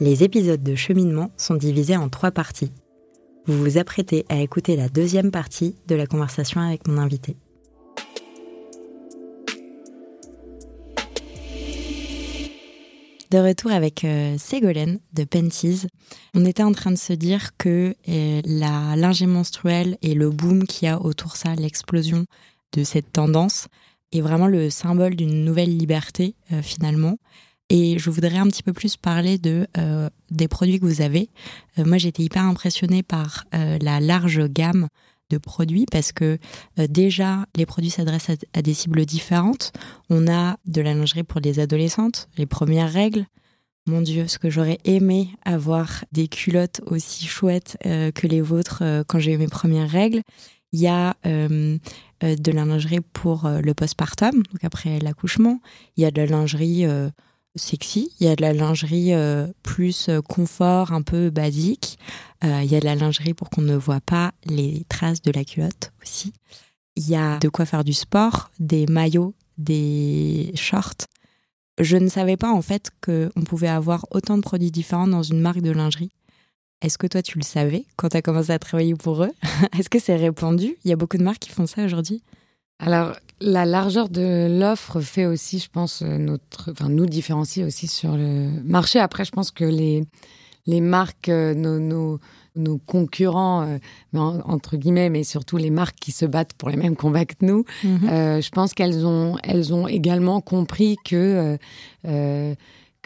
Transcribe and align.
Les 0.00 0.22
épisodes 0.22 0.62
de 0.62 0.74
cheminement 0.74 1.30
sont 1.36 1.54
divisés 1.54 1.96
en 1.96 2.08
trois 2.08 2.30
parties. 2.30 2.70
Vous 3.46 3.58
vous 3.58 3.78
apprêtez 3.78 4.24
à 4.28 4.36
écouter 4.36 4.76
la 4.76 4.88
deuxième 4.88 5.30
partie 5.30 5.74
de 5.86 5.94
la 5.94 6.06
conversation 6.06 6.60
avec 6.60 6.86
mon 6.86 6.98
invité. 6.98 7.36
De 13.30 13.38
retour 13.38 13.72
avec 13.72 14.04
euh, 14.04 14.38
Ségolène 14.38 15.00
de 15.12 15.24
Penties, 15.24 15.86
on 16.34 16.46
était 16.46 16.62
en 16.62 16.72
train 16.72 16.90
de 16.90 16.96
se 16.96 17.12
dire 17.12 17.56
que 17.58 17.94
euh, 18.08 18.40
la 18.44 18.96
lingée 18.96 19.26
menstruelle 19.26 19.98
et 20.00 20.14
le 20.14 20.30
boom 20.30 20.66
qu'il 20.66 20.88
y 20.88 20.90
a 20.90 21.00
autour 21.00 21.36
ça, 21.36 21.54
l'explosion 21.54 22.24
de 22.72 22.84
cette 22.84 23.12
tendance, 23.12 23.68
est 24.12 24.20
vraiment 24.20 24.46
le 24.46 24.70
symbole 24.70 25.16
d'une 25.16 25.44
nouvelle 25.44 25.76
liberté 25.76 26.34
euh, 26.52 26.62
finalement. 26.62 27.18
Et 27.70 27.98
je 27.98 28.08
voudrais 28.08 28.38
un 28.38 28.46
petit 28.46 28.62
peu 28.62 28.72
plus 28.72 28.96
parler 28.96 29.36
de 29.36 29.66
euh, 29.76 30.08
des 30.30 30.48
produits 30.48 30.80
que 30.80 30.86
vous 30.86 31.02
avez. 31.02 31.28
Euh, 31.78 31.84
moi, 31.84 31.98
j'étais 31.98 32.22
hyper 32.22 32.42
impressionnée 32.42 33.02
par 33.02 33.44
la 33.52 34.00
large 34.00 34.48
gamme 34.48 34.88
de 35.30 35.36
produits 35.36 35.84
parce 35.90 36.12
que 36.12 36.38
déjà 36.78 37.44
les 37.54 37.66
produits 37.66 37.90
s'adressent 37.90 38.30
à, 38.54 38.62
des 38.62 38.72
cibles 38.72 39.04
différentes. 39.04 39.72
On 40.08 40.26
a 40.26 40.56
de 40.64 40.80
la 40.80 40.94
lingerie 40.94 41.22
pour 41.22 41.40
les 41.42 41.60
adolescentes, 41.60 42.30
les 42.38 42.46
premières 42.46 42.90
règles. 42.90 43.26
Mon 43.86 44.00
Dieu, 44.00 44.26
ce 44.26 44.38
que 44.38 44.48
j'aurais 44.48 44.78
aimé 44.84 45.28
avoir 45.44 46.04
des 46.12 46.28
culottes 46.28 46.80
aussi 46.86 47.26
chouettes 47.26 47.76
que 47.82 48.26
les 48.26 48.40
vôtres 48.40 48.82
quand 49.06 49.18
j'ai 49.18 49.34
eu 49.34 49.38
mes 49.38 49.48
premières 49.48 49.90
règles. 49.90 50.22
Il 50.72 50.80
y 50.80 50.86
a 50.86 51.16
euh, 51.26 51.48
euh, 51.48 51.78
de 52.22 52.52
la 52.52 52.64
lingerie 52.64 53.00
pour 53.00 53.46
euh, 53.46 53.60
le 53.60 53.74
postpartum, 53.74 54.34
donc 54.34 54.62
après 54.62 54.98
l'accouchement. 54.98 55.60
Il 55.96 56.02
y 56.02 56.06
a 56.06 56.10
de 56.10 56.20
la 56.20 56.26
lingerie 56.26 56.84
sexy. 57.54 58.12
Il 58.20 58.26
y 58.26 58.30
a 58.30 58.36
de 58.36 58.42
la 58.42 58.52
lingerie 58.52 59.12
plus 59.62 60.10
confort, 60.28 60.92
un 60.92 61.02
peu 61.02 61.30
basique. 61.30 61.98
il 62.42 62.64
y 62.66 62.76
a 62.76 62.80
de 62.80 62.84
la 62.84 62.94
lingerie 62.94 63.34
pour 63.34 63.50
qu'on 63.50 63.62
ne 63.62 63.74
voit 63.74 64.00
pas 64.00 64.32
les 64.44 64.84
traces 64.88 65.22
de 65.22 65.32
la 65.32 65.44
culotte 65.44 65.92
aussi. 66.02 66.32
Il 66.94 67.08
y 67.08 67.16
a 67.16 67.38
de 67.38 67.48
quoi 67.48 67.64
faire 67.64 67.84
du 67.84 67.92
sport, 67.92 68.50
des 68.60 68.86
maillots, 68.86 69.34
des 69.56 70.52
shorts. 70.54 71.06
Je 71.80 71.96
ne 71.96 72.08
savais 72.08 72.36
pas 72.36 72.50
en 72.50 72.62
fait 72.62 72.90
qu'on 73.04 73.44
pouvait 73.44 73.68
avoir 73.68 74.06
autant 74.10 74.36
de 74.36 74.42
produits 74.42 74.70
différents 74.70 75.06
dans 75.06 75.22
une 75.22 75.40
marque 75.40 75.60
de 75.60 75.70
lingerie. 75.70 76.10
Est-ce 76.80 76.96
que 76.96 77.06
toi, 77.06 77.22
tu 77.22 77.38
le 77.38 77.44
savais 77.44 77.84
quand 77.96 78.10
tu 78.10 78.16
as 78.16 78.22
commencé 78.22 78.52
à 78.52 78.58
travailler 78.58 78.94
pour 78.94 79.24
eux? 79.24 79.32
Est-ce 79.78 79.88
que 79.88 79.98
c'est 79.98 80.16
répandu? 80.16 80.76
Il 80.84 80.90
y 80.90 80.92
a 80.92 80.96
beaucoup 80.96 81.18
de 81.18 81.24
marques 81.24 81.40
qui 81.40 81.50
font 81.50 81.66
ça 81.66 81.84
aujourd'hui? 81.84 82.22
Alors, 82.78 83.16
la 83.40 83.66
largeur 83.66 84.08
de 84.08 84.46
l'offre 84.60 85.00
fait 85.00 85.26
aussi, 85.26 85.58
je 85.58 85.68
pense, 85.68 86.02
euh, 86.02 86.18
notre, 86.18 86.70
enfin, 86.70 86.88
nous 86.88 87.06
différencier 87.06 87.64
aussi 87.64 87.88
sur 87.88 88.16
le 88.16 88.48
marché. 88.64 89.00
Après, 89.00 89.24
je 89.24 89.32
pense 89.32 89.50
que 89.50 89.64
les, 89.64 90.04
les 90.66 90.80
marques, 90.80 91.28
euh, 91.28 91.54
nos, 91.54 91.80
nos, 91.80 92.20
nos 92.54 92.78
concurrents, 92.78 93.62
euh, 93.62 93.78
entre 94.14 94.76
guillemets, 94.76 95.10
mais 95.10 95.24
surtout 95.24 95.56
les 95.56 95.70
marques 95.70 95.98
qui 96.00 96.12
se 96.12 96.26
battent 96.26 96.52
pour 96.54 96.70
les 96.70 96.76
mêmes 96.76 96.96
combats 96.96 97.24
que 97.24 97.34
nous, 97.40 97.64
mhm. 97.82 98.00
je 98.40 98.48
pense 98.50 98.74
qu'elles 98.74 99.06
ont, 99.06 99.36
elles 99.44 99.72
ont 99.72 99.86
également 99.86 100.40
compris 100.40 100.96
que 101.04 101.56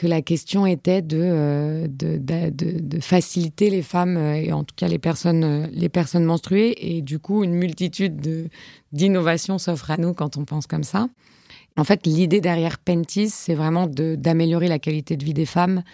que 0.02 0.08
la 0.08 0.20
question 0.20 0.66
était 0.66 1.00
de, 1.00 1.20
euh, 1.22 1.86
de, 1.88 2.18
de, 2.18 3.00
faciliter 3.00 3.70
les 3.70 3.82
femmes 3.82 4.16
euh, 4.16 4.34
et 4.34 4.52
en 4.52 4.64
tout 4.64 4.74
cas 4.74 4.88
les 4.88 4.98
personnes, 4.98 5.44
euh, 5.44 5.66
les 5.70 5.88
personnes 5.88 6.24
menstruées. 6.24 6.74
Et 6.76 7.02
du 7.02 7.20
coup, 7.20 7.44
une 7.44 7.54
multitude 7.54 8.50
d'innovations 8.90 9.58
s'offre 9.58 9.92
à 9.92 9.98
nous 9.98 10.12
quand 10.12 10.36
on 10.36 10.44
pense 10.44 10.66
comme 10.66 10.82
ça. 10.82 11.06
En 11.76 11.84
fait, 11.84 12.04
l'idée 12.04 12.40
derrière 12.40 12.78
Pentis, 12.78 13.30
c'est 13.30 13.54
vraiment 13.54 13.86
d'améliorer 13.86 14.66
la 14.66 14.80
qualité 14.80 15.16
de 15.16 15.24
vie 15.24 15.34
des 15.34 15.46
femmes 15.46 15.84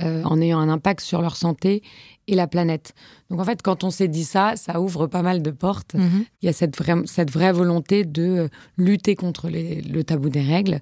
en 0.00 0.40
ayant 0.40 0.58
un 0.58 0.68
impact 0.68 1.00
sur 1.00 1.22
leur 1.22 1.36
santé 1.36 1.82
et 2.26 2.34
la 2.34 2.48
planète. 2.48 2.94
Donc 3.30 3.40
en 3.40 3.44
fait, 3.44 3.60
quand 3.62 3.84
on 3.84 3.90
s'est 3.90 4.08
dit 4.08 4.24
ça, 4.24 4.54
ça 4.56 4.80
ouvre 4.80 5.06
pas 5.06 5.22
mal 5.22 5.42
de 5.42 5.50
portes. 5.50 5.94
Mhm. 5.94 6.24
Il 6.42 6.46
y 6.46 6.48
a 6.48 6.52
cette 6.52 6.76
vraie, 6.76 6.94
cette 7.04 7.30
vraie 7.30 7.52
volonté 7.52 8.04
de 8.04 8.48
lutter 8.76 9.16
contre 9.16 9.48
les, 9.48 9.82
le 9.82 10.02
tabou 10.02 10.30
des 10.30 10.40
règles, 10.40 10.80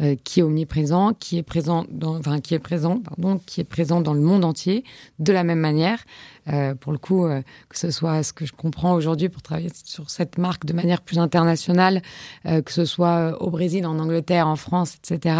euh, 0.00 0.14
qui 0.22 0.40
est 0.40 0.42
omniprésent, 0.44 1.12
qui 1.14 1.38
est 1.38 1.42
présent 1.42 1.84
dans, 1.90 2.16
enfin 2.16 2.40
qui 2.40 2.54
est 2.54 2.60
présent, 2.60 3.00
pardon, 3.00 3.40
qui 3.44 3.60
est 3.60 3.64
présent 3.64 4.00
dans 4.00 4.14
le 4.14 4.20
monde 4.20 4.44
entier, 4.44 4.84
de 5.18 5.32
la 5.32 5.42
même 5.42 5.58
manière. 5.58 6.04
Euh, 6.52 6.74
pour 6.74 6.92
le 6.92 6.98
coup, 6.98 7.26
euh, 7.26 7.42
que 7.68 7.78
ce 7.78 7.90
soit 7.90 8.22
ce 8.22 8.32
que 8.32 8.46
je 8.46 8.52
comprends 8.52 8.94
aujourd'hui 8.94 9.28
pour 9.28 9.42
travailler 9.42 9.70
sur 9.84 10.08
cette 10.08 10.38
marque 10.38 10.64
de 10.64 10.72
manière 10.72 11.02
plus 11.02 11.18
internationale, 11.18 12.00
euh, 12.46 12.62
que 12.62 12.72
ce 12.72 12.84
soit 12.84 13.36
au 13.42 13.50
Brésil, 13.50 13.86
en 13.86 13.98
Angleterre, 13.98 14.46
en 14.46 14.56
France, 14.56 14.96
etc. 14.96 15.36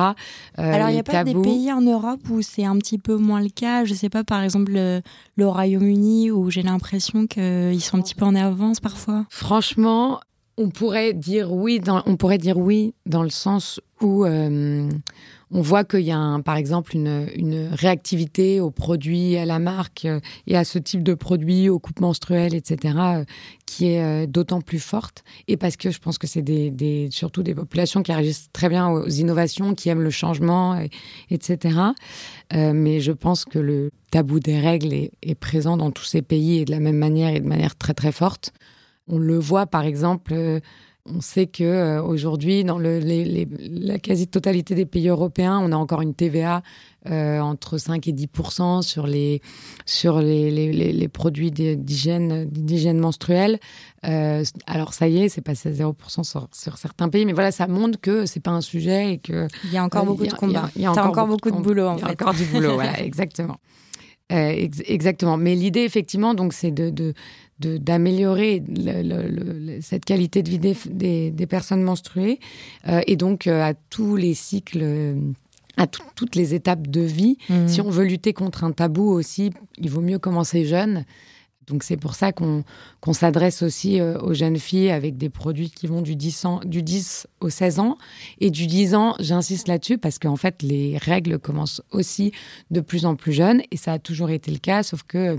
Alors, 0.57 0.91
il 0.91 0.95
n'y 0.95 1.01
a 1.01 1.05
pas 1.05 1.25
des 1.25 1.35
pays 1.35 1.73
en 1.73 1.81
Europe 1.81 2.21
où 2.29 2.43
c'est 2.43 2.65
un 2.65 2.77
petit 2.77 2.99
peu 2.99 3.17
moins 3.17 3.41
le 3.41 3.49
cas? 3.49 3.85
Je 3.85 3.95
sais 3.95 4.11
pas, 4.11 4.25
par 4.25 4.43
exemple, 4.43 4.73
le, 4.73 5.01
le 5.37 5.47
Royaume-Uni, 5.47 6.31
j'ai 6.51 6.63
l'impression 6.63 7.27
qu'ils 7.27 7.81
sont 7.81 7.99
un 7.99 8.03
petit 8.03 8.15
peu 8.15 8.25
en 8.25 8.35
avance 8.35 8.81
parfois. 8.81 9.27
Franchement, 9.31 10.21
on 10.57 10.71
pourrait 10.71 11.13
dire 11.13 11.53
oui, 11.53 11.81
dans, 11.81 12.03
on 12.07 12.17
pourrait 12.17 12.39
dire 12.39 12.59
oui 12.59 12.95
dans 13.07 13.23
le 13.23 13.31
sens 13.31 13.81
où 14.01 14.25
euh, 14.25 14.89
on 15.51 15.61
voit 15.61 15.85
qu'il 15.85 16.01
y 16.01 16.13
a, 16.13 16.39
par 16.45 16.57
exemple, 16.57 16.95
une, 16.97 17.69
réactivité 17.73 18.61
aux 18.61 18.71
produits, 18.71 19.37
à 19.37 19.45
la 19.45 19.59
marque 19.59 20.05
euh, 20.05 20.21
et 20.47 20.57
à 20.57 20.65
ce 20.65 20.79
type 20.79 21.03
de 21.03 21.15
produits, 21.15 21.69
aux 21.69 21.79
coupes 21.79 22.01
menstruelles, 22.01 22.55
etc., 22.55 22.95
euh, 22.99 23.25
qui 23.67 23.87
est 23.87 24.27
d'autant 24.27 24.61
plus 24.61 24.81
forte. 24.81 25.25
Et 25.47 25.57
parce 25.57 25.77
que 25.77 25.91
je 25.91 25.99
pense 25.99 26.19
que 26.19 26.27
c'est 26.27 26.43
des, 26.43 27.09
surtout 27.11 27.43
des 27.43 27.55
populations 27.55 28.03
qui 28.03 28.13
réagissent 28.13 28.49
très 28.53 28.69
bien 28.69 28.89
aux 28.89 29.09
innovations, 29.09 29.75
qui 29.75 29.89
aiment 29.89 30.03
le 30.03 30.11
changement, 30.11 30.81
etc. 31.31 31.79
mais 32.55 33.01
je 33.01 33.13
pense 33.13 33.45
que 33.45 33.59
le 33.59 33.91
tabou 34.11 34.41
des 34.41 34.59
règles 34.59 34.95
est, 34.95 35.13
est 35.23 35.35
présent 35.35 35.77
dans 35.77 35.91
tous 35.91 36.05
ces 36.05 36.23
pays 36.23 36.61
et 36.61 36.65
de 36.65 36.71
la 36.71 36.81
même 36.81 36.97
manière 36.97 37.35
et 37.35 37.41
de 37.41 37.47
manière 37.47 37.77
très 37.77 37.95
très 37.95 38.13
forte. 38.13 38.53
On 39.09 39.19
le 39.19 39.39
voit 39.39 39.67
par 39.67 39.85
exemple, 39.85 40.33
euh, 40.35 40.61
on 41.15 41.21
sait 41.21 41.47
que 41.47 41.65
euh, 41.65 42.03
aujourd'hui, 42.03 42.65
dans 42.65 42.79
le, 42.79 43.01
la 43.01 43.99
quasi-totalité 43.99 44.75
des 44.75 44.87
pays 44.87 45.09
européens, 45.09 45.59
on 45.63 45.73
a 45.73 45.77
encore 45.77 46.03
une 46.03 46.15
TVA 46.15 46.63
euh, 47.11 47.41
entre 47.41 47.79
5 47.79 48.07
et 48.09 48.13
10 48.13 48.29
sur 48.83 49.07
les 49.07 49.41
sur 49.87 50.21
les, 50.21 50.51
les 50.73 51.09
produits 51.09 51.51
d'hygiène 51.51 52.47
d'hygiène 52.47 52.99
menstruelle. 52.99 53.59
alors 54.03 54.95
ça 54.95 55.09
y 55.09 55.23
est, 55.23 55.29
c'est 55.29 55.41
passé 55.41 55.71
à 55.71 55.73
0 55.73 55.97
sur, 56.23 56.49
sur, 56.53 56.79
certains 56.79 57.09
pays, 57.09 57.25
mais 57.25 57.33
voilà, 57.33 57.53
ça 57.53 57.67
montre 57.67 58.01
que 58.01 58.27
c'est 58.27 58.41
pas 58.41 58.51
un 58.51 58.61
sujet 58.61 59.15
et 59.15 59.19
que 59.19 59.49
il 59.65 59.73
y 59.73 59.79
a 59.79 59.85
encore 59.85 60.05
beaucoup 60.05 60.27
de 60.27 60.33
combats. 60.33 60.71
Il 60.77 60.83
y 60.83 60.87
a, 60.87 60.93
encore, 60.93 61.27
beaucoup, 61.27 61.51
de, 61.51 61.57
boulot 61.57 61.87
en 61.87 61.97
fait. 61.97 62.03
Il 62.03 62.07
y 62.07 62.09
a 62.09 62.13
encore 62.13 62.35
du 62.35 62.45
boulot, 62.45 62.75
voilà, 62.75 63.01
exactement. 63.03 63.59
exactement. 64.31 65.37
Mais 65.37 65.55
l'idée, 65.55 65.83
effectivement, 65.83 66.35
donc, 66.35 66.53
c'est 66.53 66.71
de, 66.71 67.15
d'améliorer 67.61 68.63
cette 69.81 70.05
qualité 70.05 70.43
de 70.43 70.51
vie 70.51 70.59
des, 70.59 71.31
des, 71.31 71.47
personnes 71.47 71.83
menstruées 71.83 72.39
euh, 72.87 73.01
et 73.07 73.17
donc 73.17 73.47
euh, 73.47 73.63
à 73.63 73.75
tous 73.75 74.17
les 74.17 74.35
cycles 74.35 75.17
à 75.77 75.87
toutes 75.87 76.35
les 76.35 76.55
étapes 76.55 76.89
de 76.89 77.01
vie. 77.01 77.39
Mmh. 77.49 77.69
Si 77.69 77.81
on 77.81 77.89
veut 77.89 78.05
lutter 78.05 78.33
contre 78.33 78.65
un 78.65 78.73
tabou 78.73 79.11
aussi, 79.13 79.53
il 79.79 79.89
vaut 79.91 80.01
mieux 80.01 80.19
commencer 80.19 80.65
jeune. 80.65 81.05
Donc 81.69 81.83
c'est 81.83 81.97
pour 81.97 82.15
ça 82.15 82.33
qu'on 82.33 82.65
s'adresse 83.13 83.63
aussi 83.63 84.01
euh, 84.01 84.19
aux 84.21 84.35
jeunes 84.35 84.59
filles 84.59 84.91
avec 84.91 85.17
des 85.17 85.29
produits 85.29 85.71
qui 85.71 85.87
vont 85.87 86.03
du 86.03 86.17
10, 86.17 86.47
du 86.65 86.83
10 86.83 87.27
au 87.41 87.51
16 87.51 87.79
ans. 87.79 87.99
Et 88.41 88.51
du 88.51 88.67
10 88.67 88.95
ans, 88.95 89.15
j'insiste 89.21 89.69
là-dessus 89.69 89.99
parce 89.99 90.19
qu'en 90.19 90.37
fait, 90.37 90.63
les 90.63 90.99
règles 90.99 91.39
commencent 91.39 91.83
aussi 91.91 92.33
de 92.71 92.81
plus 92.81 93.07
en 93.07 93.17
plus 93.17 93.33
jeunes. 93.33 93.63
Et 93.71 93.77
ça 93.77 93.93
a 93.93 93.99
toujours 93.99 94.31
été 94.31 94.51
le 94.51 94.59
cas, 94.59 94.83
sauf 94.83 95.03
que 95.03 95.39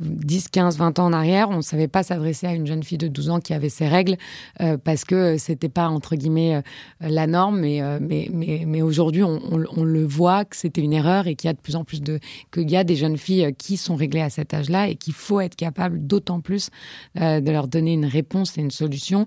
10, 0.00 0.48
15, 0.48 0.76
20 0.76 0.98
ans 0.98 1.06
en 1.06 1.12
arrière, 1.12 1.48
on 1.50 1.56
ne 1.56 1.62
savait 1.62 1.88
pas 1.88 2.02
s'adresser 2.02 2.46
à 2.46 2.54
une 2.54 2.66
jeune 2.66 2.82
fille 2.82 2.98
de 2.98 3.08
12 3.08 3.30
ans 3.30 3.40
qui 3.40 3.54
avait 3.54 3.68
ses 3.68 3.88
règles 3.88 4.16
euh, 4.60 4.76
parce 4.76 5.04
que 5.04 5.38
c'était 5.38 5.68
pas, 5.68 5.88
entre 5.88 6.16
guillemets, 6.16 6.56
euh, 6.56 6.60
la 7.00 7.26
norme. 7.26 7.60
Mais, 7.60 7.82
euh, 7.82 7.98
mais, 8.00 8.28
mais, 8.32 8.64
mais 8.66 8.82
aujourd'hui, 8.82 9.22
on, 9.22 9.38
le 9.58 10.04
voit 10.04 10.44
que 10.44 10.56
c'était 10.56 10.80
une 10.80 10.92
erreur 10.92 11.26
et 11.26 11.34
qu'il 11.34 11.48
y 11.48 11.50
a 11.50 11.54
de 11.54 11.60
plus 11.60 11.76
en 11.76 11.84
plus 11.84 12.02
de. 12.02 12.18
qu'il 12.52 12.70
y 12.70 12.76
a 12.76 12.84
des 12.84 12.96
jeunes 12.96 13.16
filles 13.16 13.54
qui 13.56 13.76
sont 13.76 13.96
réglées 13.96 14.20
à 14.20 14.30
cet 14.30 14.52
âge-là 14.52 14.88
et 14.88 14.96
qu'il 14.96 15.14
faut 15.14 15.40
être 15.40 15.56
capable 15.56 16.06
d'autant 16.06 16.40
plus 16.40 16.70
de 17.14 17.50
leur 17.50 17.68
donner 17.68 17.92
une 17.94 18.04
réponse 18.04 18.58
et 18.58 18.60
une 18.60 18.70
solution 18.70 19.26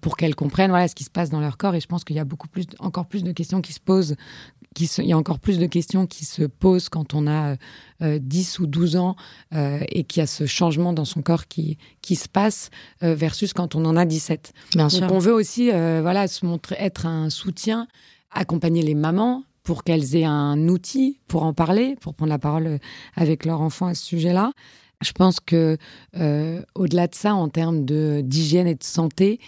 pour 0.00 0.16
qu'elles 0.16 0.34
comprennent 0.34 0.70
voilà, 0.70 0.88
ce 0.88 0.94
qui 0.94 1.04
se 1.04 1.10
passe 1.10 1.30
dans 1.30 1.40
leur 1.40 1.56
corps. 1.56 1.74
Et 1.74 1.80
je 1.80 1.86
pense 1.86 2.04
qu'il 2.04 2.16
y 2.16 2.18
a 2.18 2.24
beaucoup 2.24 2.48
plus, 2.48 2.66
encore 2.78 3.06
plus 3.06 3.22
de 3.22 3.32
questions 3.32 3.60
qui 3.60 3.72
se 3.72 3.80
posent 3.80 4.16
il 4.80 5.06
y 5.06 5.12
a 5.12 5.18
encore 5.18 5.38
plus 5.38 5.58
de 5.58 5.66
questions 5.66 6.06
qui 6.06 6.24
se 6.24 6.42
posent 6.42 6.88
quand 6.88 7.14
on 7.14 7.26
a 7.26 7.56
10 8.00 8.58
ou 8.58 8.66
12 8.66 8.96
ans 8.96 9.16
euh, 9.54 9.80
et 9.88 10.04
qu'il 10.04 10.20
y 10.20 10.24
a 10.24 10.26
ce 10.26 10.46
changement 10.46 10.92
dans 10.92 11.04
son 11.04 11.22
corps 11.22 11.46
qui, 11.46 11.78
qui 12.02 12.16
se 12.16 12.28
passe 12.28 12.70
euh, 13.02 13.14
versus 13.14 13.52
quand 13.52 13.74
on 13.74 13.84
en 13.84 13.96
a 13.96 14.04
17. 14.04 14.52
Bien 14.74 14.88
Donc 14.88 15.10
on 15.10 15.18
veut 15.18 15.32
aussi 15.32 15.70
euh, 15.72 16.00
voilà, 16.02 16.28
se 16.28 16.44
montrer, 16.44 16.76
être 16.78 17.06
un 17.06 17.30
soutien, 17.30 17.86
accompagner 18.30 18.82
les 18.82 18.94
mamans 18.94 19.44
pour 19.62 19.84
qu'elles 19.84 20.16
aient 20.16 20.24
un 20.24 20.68
outil 20.68 21.20
pour 21.28 21.44
en 21.44 21.54
parler, 21.54 21.96
pour 22.00 22.14
prendre 22.14 22.30
la 22.30 22.38
parole 22.38 22.78
avec 23.14 23.44
leur 23.46 23.60
enfant 23.60 23.86
à 23.86 23.94
ce 23.94 24.04
sujet-là. 24.04 24.52
Je 25.02 25.12
pense 25.12 25.38
que 25.40 25.76
au-delà 26.74 27.08
de 27.08 27.14
ça, 27.14 27.34
en 27.34 27.48
termes 27.48 27.84
de 27.84 28.22
d'hygiène 28.24 28.66
et 28.66 28.74
de 28.74 28.82
santé, 28.84 29.38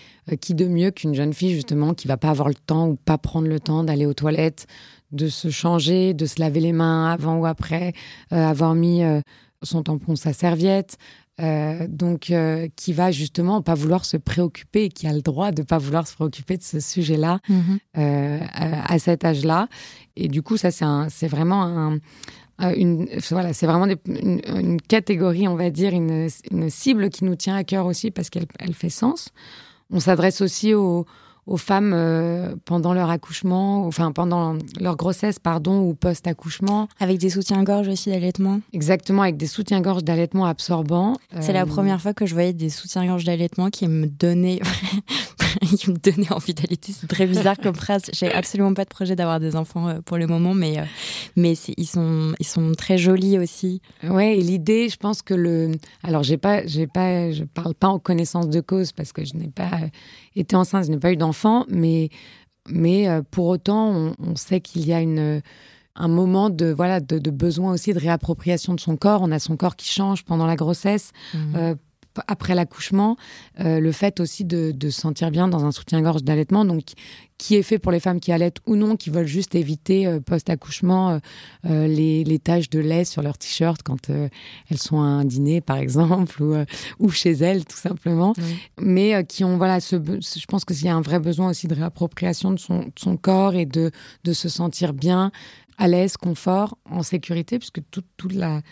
qui 0.40 0.54
de 0.54 0.66
mieux 0.66 0.90
qu'une 0.90 1.14
jeune 1.14 1.32
fille 1.32 1.54
justement 1.54 1.94
qui 1.94 2.08
va 2.08 2.16
pas 2.16 2.28
avoir 2.28 2.48
le 2.48 2.54
temps 2.54 2.88
ou 2.88 2.96
pas 2.96 3.16
prendre 3.16 3.48
le 3.48 3.60
temps 3.60 3.84
d'aller 3.84 4.04
aux 4.04 4.12
toilettes, 4.12 4.66
de 5.12 5.28
se 5.28 5.50
changer, 5.50 6.14
de 6.14 6.26
se 6.26 6.40
laver 6.40 6.60
les 6.60 6.72
mains 6.72 7.10
avant 7.10 7.36
ou 7.38 7.46
après, 7.46 7.92
avoir 8.30 8.74
mis 8.74 9.02
son 9.62 9.82
tampon, 9.82 10.16
sa 10.16 10.32
serviette, 10.32 10.98
euh, 11.38 11.86
donc 11.86 12.30
euh, 12.30 12.66
qui 12.76 12.94
va 12.94 13.10
justement 13.10 13.60
pas 13.60 13.74
vouloir 13.74 14.06
se 14.06 14.16
préoccuper, 14.16 14.88
qui 14.88 15.06
a 15.06 15.12
le 15.12 15.20
droit 15.20 15.52
de 15.52 15.62
pas 15.62 15.76
vouloir 15.76 16.08
se 16.08 16.14
préoccuper 16.14 16.56
de 16.56 16.62
ce 16.62 16.80
sujet-là 16.80 17.40
mhm. 17.50 17.78
euh, 17.98 18.38
à, 18.52 18.98
cet 18.98 19.24
âge-là. 19.24 19.68
Et 20.16 20.28
du 20.28 20.42
coup, 20.42 20.56
ça 20.56 20.70
c'est 20.70 21.28
vraiment 21.28 21.62
un, 22.58 22.72
une, 22.74 23.06
voilà, 23.28 23.52
c'est 23.52 23.66
vraiment 23.66 23.86
une, 24.06 24.80
catégorie, 24.80 25.46
on 25.46 25.56
va 25.56 25.68
dire, 25.68 25.92
une, 25.92 26.28
une, 26.50 26.70
cible 26.70 27.10
qui 27.10 27.24
nous 27.24 27.34
tient 27.34 27.56
à 27.56 27.64
cœur 27.64 27.84
aussi 27.84 28.10
parce 28.10 28.30
qu'elle 28.30 28.46
elle 28.58 28.74
fait 28.74 28.88
sens. 28.88 29.28
On 29.90 30.00
s'adresse 30.00 30.40
aussi 30.40 30.72
aux, 30.72 31.04
aux 31.46 31.56
femmes 31.56 31.92
euh, 31.94 32.56
pendant 32.64 32.92
leur 32.92 33.10
accouchement, 33.10 33.86
enfin 33.86 34.12
pendant 34.12 34.56
leur 34.80 34.96
grossesse, 34.96 35.38
pardon, 35.38 35.80
ou 35.80 35.94
post-accouchement. 35.94 36.88
Avec 36.98 37.18
des 37.18 37.30
soutiens-gorge 37.30 37.88
aussi 37.88 38.10
d'allaitement 38.10 38.60
Exactement, 38.72 39.22
avec 39.22 39.36
des 39.36 39.46
soutiens-gorge 39.46 40.02
d'allaitement 40.02 40.46
absorbants. 40.46 41.16
C'est 41.40 41.52
la 41.52 41.62
euh, 41.62 41.66
première 41.66 42.00
fois 42.00 42.14
que 42.14 42.26
je 42.26 42.34
voyais 42.34 42.52
des 42.52 42.70
soutiens-gorge 42.70 43.24
d'allaitement 43.24 43.70
qui 43.70 43.86
me 43.86 44.06
donnaient 44.06 44.60
qui 45.76 45.90
me 45.90 45.96
donnait 45.96 46.32
envie 46.32 46.54
d'allaiter. 46.54 46.92
C'est 46.92 47.06
très 47.06 47.26
bizarre 47.26 47.56
comme 47.56 47.74
phrase. 47.74 48.02
J'ai 48.12 48.32
absolument 48.32 48.74
pas 48.74 48.84
de 48.84 48.88
projet 48.88 49.16
d'avoir 49.16 49.40
des 49.40 49.56
enfants 49.56 49.88
euh, 49.88 50.00
pour 50.04 50.18
le 50.18 50.26
moment, 50.26 50.54
mais, 50.54 50.78
euh, 50.78 50.84
mais 51.36 51.54
ils, 51.76 51.86
sont, 51.86 52.34
ils 52.38 52.46
sont 52.46 52.72
très 52.72 52.98
jolis 52.98 53.38
aussi. 53.38 53.80
Ouais, 54.02 54.38
et 54.38 54.42
l'idée, 54.42 54.88
je 54.88 54.96
pense 54.96 55.22
que 55.22 55.34
le. 55.34 55.72
Alors, 56.02 56.22
j'ai 56.22 56.36
pas, 56.36 56.66
j'ai 56.66 56.86
pas, 56.86 57.30
je 57.32 57.44
parle 57.44 57.74
pas 57.74 57.88
en 57.88 57.98
connaissance 57.98 58.48
de 58.48 58.60
cause 58.60 58.92
parce 58.92 59.12
que 59.12 59.24
je 59.24 59.34
n'ai 59.34 59.48
pas 59.48 59.70
été 60.34 60.56
enceinte, 60.56 60.86
je 60.86 60.90
n'ai 60.90 60.98
pas 60.98 61.12
eu 61.12 61.16
d'enfant, 61.16 61.35
mais, 61.68 62.10
mais 62.68 63.08
pour 63.30 63.46
autant, 63.46 64.14
on, 64.18 64.36
sait 64.36 64.60
qu'il 64.60 64.86
y 64.86 64.92
a 64.92 65.00
une 65.00 65.42
un 65.98 66.08
moment 66.08 66.50
de 66.50 66.66
voilà 66.66 67.00
de, 67.00 67.30
besoin 67.30 67.72
aussi 67.72 67.94
de 67.94 67.98
réappropriation 67.98 68.74
de 68.74 68.80
son 68.80 68.96
corps. 68.96 69.22
On 69.22 69.32
a 69.32 69.38
son 69.38 69.56
corps 69.56 69.76
qui 69.76 69.88
change 69.88 70.24
pendant 70.24 70.46
la 70.46 70.56
grossesse. 70.56 71.12
Mmh 71.34 71.74
après 72.26 72.54
l'accouchement, 72.54 73.16
euh, 73.60 73.80
le 73.80 73.92
fait 73.92 74.20
aussi 74.20 74.44
de, 74.44 74.74
se 74.82 74.90
sentir 74.90 75.30
bien 75.30 75.48
dans 75.48 75.64
un 75.64 75.72
soutien-gorge 75.72 76.22
d'allaitement, 76.22 76.64
donc 76.64 76.84
qui 77.38 77.54
est 77.54 77.62
fait 77.62 77.78
pour 77.78 77.92
les 77.92 78.00
femmes 78.00 78.18
qui 78.18 78.32
allaitent 78.32 78.60
ou 78.66 78.76
non, 78.76 78.96
qui 78.96 79.10
veulent 79.10 79.26
juste 79.26 79.54
éviter 79.54 80.06
euh, 80.06 80.20
post-accouchement 80.20 81.20
euh, 81.66 81.86
les, 81.86 82.24
les, 82.24 82.38
taches 82.38 82.70
de 82.70 82.78
lait 82.80 83.04
sur 83.04 83.22
leur 83.22 83.36
t-shirt 83.36 83.82
quand 83.82 84.08
elles 84.08 84.78
sont 84.78 85.00
à 85.00 85.04
un 85.04 85.24
dîner, 85.24 85.60
par 85.60 85.76
exemple, 85.76 86.42
ou, 86.42 86.54
ou 86.98 87.10
chez 87.10 87.32
elles, 87.32 87.64
tout 87.64 87.76
simplement. 87.76 88.32
Mais 88.80 89.24
qui 89.26 89.44
ont, 89.44 89.58
voilà, 89.58 89.80
ce, 89.80 89.96
je 89.96 90.46
pense 90.46 90.64
qu'il 90.64 90.82
y 90.84 90.88
a 90.88 90.96
un 90.96 91.02
vrai 91.02 91.20
besoin 91.20 91.50
aussi 91.50 91.68
de 91.68 91.74
réappropriation 91.74 92.52
de 92.52 92.58
son, 92.58 92.90
son 92.96 93.16
corps 93.16 93.54
et 93.54 93.66
de, 93.66 93.90
de 94.24 94.32
se 94.32 94.48
sentir 94.48 94.94
bien, 94.94 95.30
à 95.78 95.88
l'aise, 95.88 96.16
confort, 96.16 96.78
en 96.90 97.02
sécurité, 97.02 97.58
puisque 97.58 97.80
toute 97.90 98.32
la, 98.32 98.62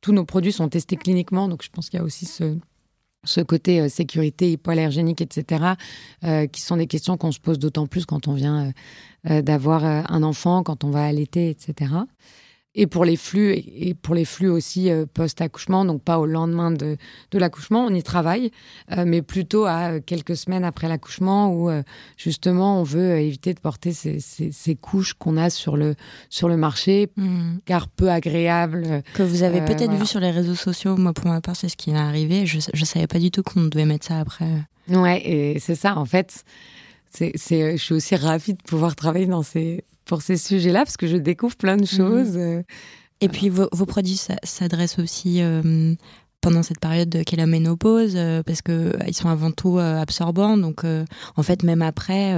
tous 0.00 0.12
nos 0.12 0.24
produits 0.24 0.52
sont 0.52 0.68
testés 0.68 0.96
cliniquement, 0.96 1.48
donc 1.48 1.62
je 1.62 1.70
pense 1.70 1.90
qu'il 1.90 1.98
y 1.98 2.02
a 2.02 2.04
aussi 2.04 2.26
ce, 2.26 2.56
ce 3.24 3.40
côté 3.40 3.80
euh, 3.80 3.88
sécurité 3.88 4.52
hypoallergénique, 4.52 5.20
etc., 5.20 5.74
euh, 6.24 6.46
qui 6.46 6.60
sont 6.60 6.76
des 6.76 6.86
questions 6.86 7.16
qu'on 7.16 7.32
se 7.32 7.40
pose 7.40 7.58
d'autant 7.58 7.86
plus 7.86 8.06
quand 8.06 8.28
on 8.28 8.34
vient 8.34 8.72
euh, 9.28 9.42
d'avoir 9.42 9.84
un 9.84 10.22
enfant, 10.22 10.62
quand 10.62 10.84
on 10.84 10.90
va 10.90 11.04
allaiter, 11.04 11.50
etc 11.50 11.92
et 12.74 12.86
pour 12.86 13.04
les 13.04 13.16
flux 13.16 13.52
et 13.52 13.94
pour 13.94 14.14
les 14.14 14.24
flux 14.24 14.48
aussi 14.48 14.90
euh, 14.90 15.04
post-accouchement, 15.12 15.84
donc 15.84 16.02
pas 16.02 16.18
au 16.18 16.26
lendemain 16.26 16.70
de, 16.70 16.96
de 17.30 17.38
l'accouchement, 17.38 17.84
on 17.84 17.94
y 17.94 18.02
travaille, 18.02 18.52
euh, 18.92 19.04
mais 19.06 19.22
plutôt 19.22 19.64
à 19.64 19.90
euh, 19.90 20.00
quelques 20.04 20.36
semaines 20.36 20.64
après 20.64 20.88
l'accouchement 20.88 21.52
où 21.52 21.70
justement 22.16 22.80
on 22.80 22.82
veut 22.84 23.18
éviter 23.18 23.54
de 23.54 23.60
porter 23.60 23.92
ces, 23.92 24.20
ces, 24.20 24.74
couches 24.76 25.14
qu'on 25.14 25.36
a 25.36 25.50
sur 25.50 25.76
le 25.76 25.94
sur 26.28 26.48
le 26.48 26.56
marché, 26.56 27.10
mmh. 27.16 27.58
car 27.64 27.88
peu 27.88 28.10
agréables. 28.10 29.02
Que 29.14 29.22
vous 29.22 29.42
avez 29.42 29.60
peut-être 29.62 29.92
vu 29.92 30.06
sur 30.06 30.20
les 30.20 30.30
réseaux 30.30 30.54
sociaux. 30.54 30.96
Moi, 30.96 31.12
pour 31.12 31.26
ma 31.26 31.40
part, 31.40 31.56
c'est 31.56 31.68
ce 31.68 31.76
qui 31.76 31.90
m'est 31.90 31.98
arrivé. 31.98 32.46
Je 32.46 32.60
je 32.72 32.84
savais 32.84 33.06
pas 33.06 33.18
du 33.18 33.30
tout 33.30 33.42
qu'on 33.42 33.62
devait 33.62 33.84
mettre 33.84 34.06
ça 34.06 34.20
après. 34.20 34.46
Ouais, 34.88 35.20
et 35.24 35.58
c'est 35.58 35.74
ça 35.74 35.96
en 35.96 36.04
fait. 36.04 36.44
C'est, 37.12 37.32
je 37.36 37.76
suis 37.76 37.94
aussi 37.94 38.14
ravie 38.14 38.54
de 38.54 38.62
pouvoir 38.62 38.94
travailler 38.94 39.26
dans 39.26 39.42
ces 39.42 39.84
pour 40.10 40.22
ces 40.22 40.36
sujets-là 40.36 40.80
parce 40.80 40.96
que 40.96 41.06
je 41.06 41.16
découvre 41.16 41.56
plein 41.56 41.76
de 41.76 41.82
mhm. 41.82 41.86
choses. 41.86 42.36
Euh. 42.36 42.62
Et 43.20 43.28
puis 43.28 43.48
vos, 43.48 43.68
produits 43.86 44.20
s'adressent 44.42 44.98
aussi 44.98 45.40
euh, 45.40 45.94
pendant 46.40 46.64
cette 46.64 46.80
période 46.80 47.22
qu'est 47.24 47.36
la 47.36 47.46
ménopause 47.46 48.14
euh, 48.16 48.42
parce 48.42 48.60
que 48.60 48.92
ils 49.06 49.14
sont 49.14 49.28
avant 49.28 49.52
tout 49.52 49.78
absorbants. 49.78 50.56
Donc 50.56 50.84
en 51.36 51.42
fait 51.42 51.62
même 51.62 51.82
après, 51.82 52.34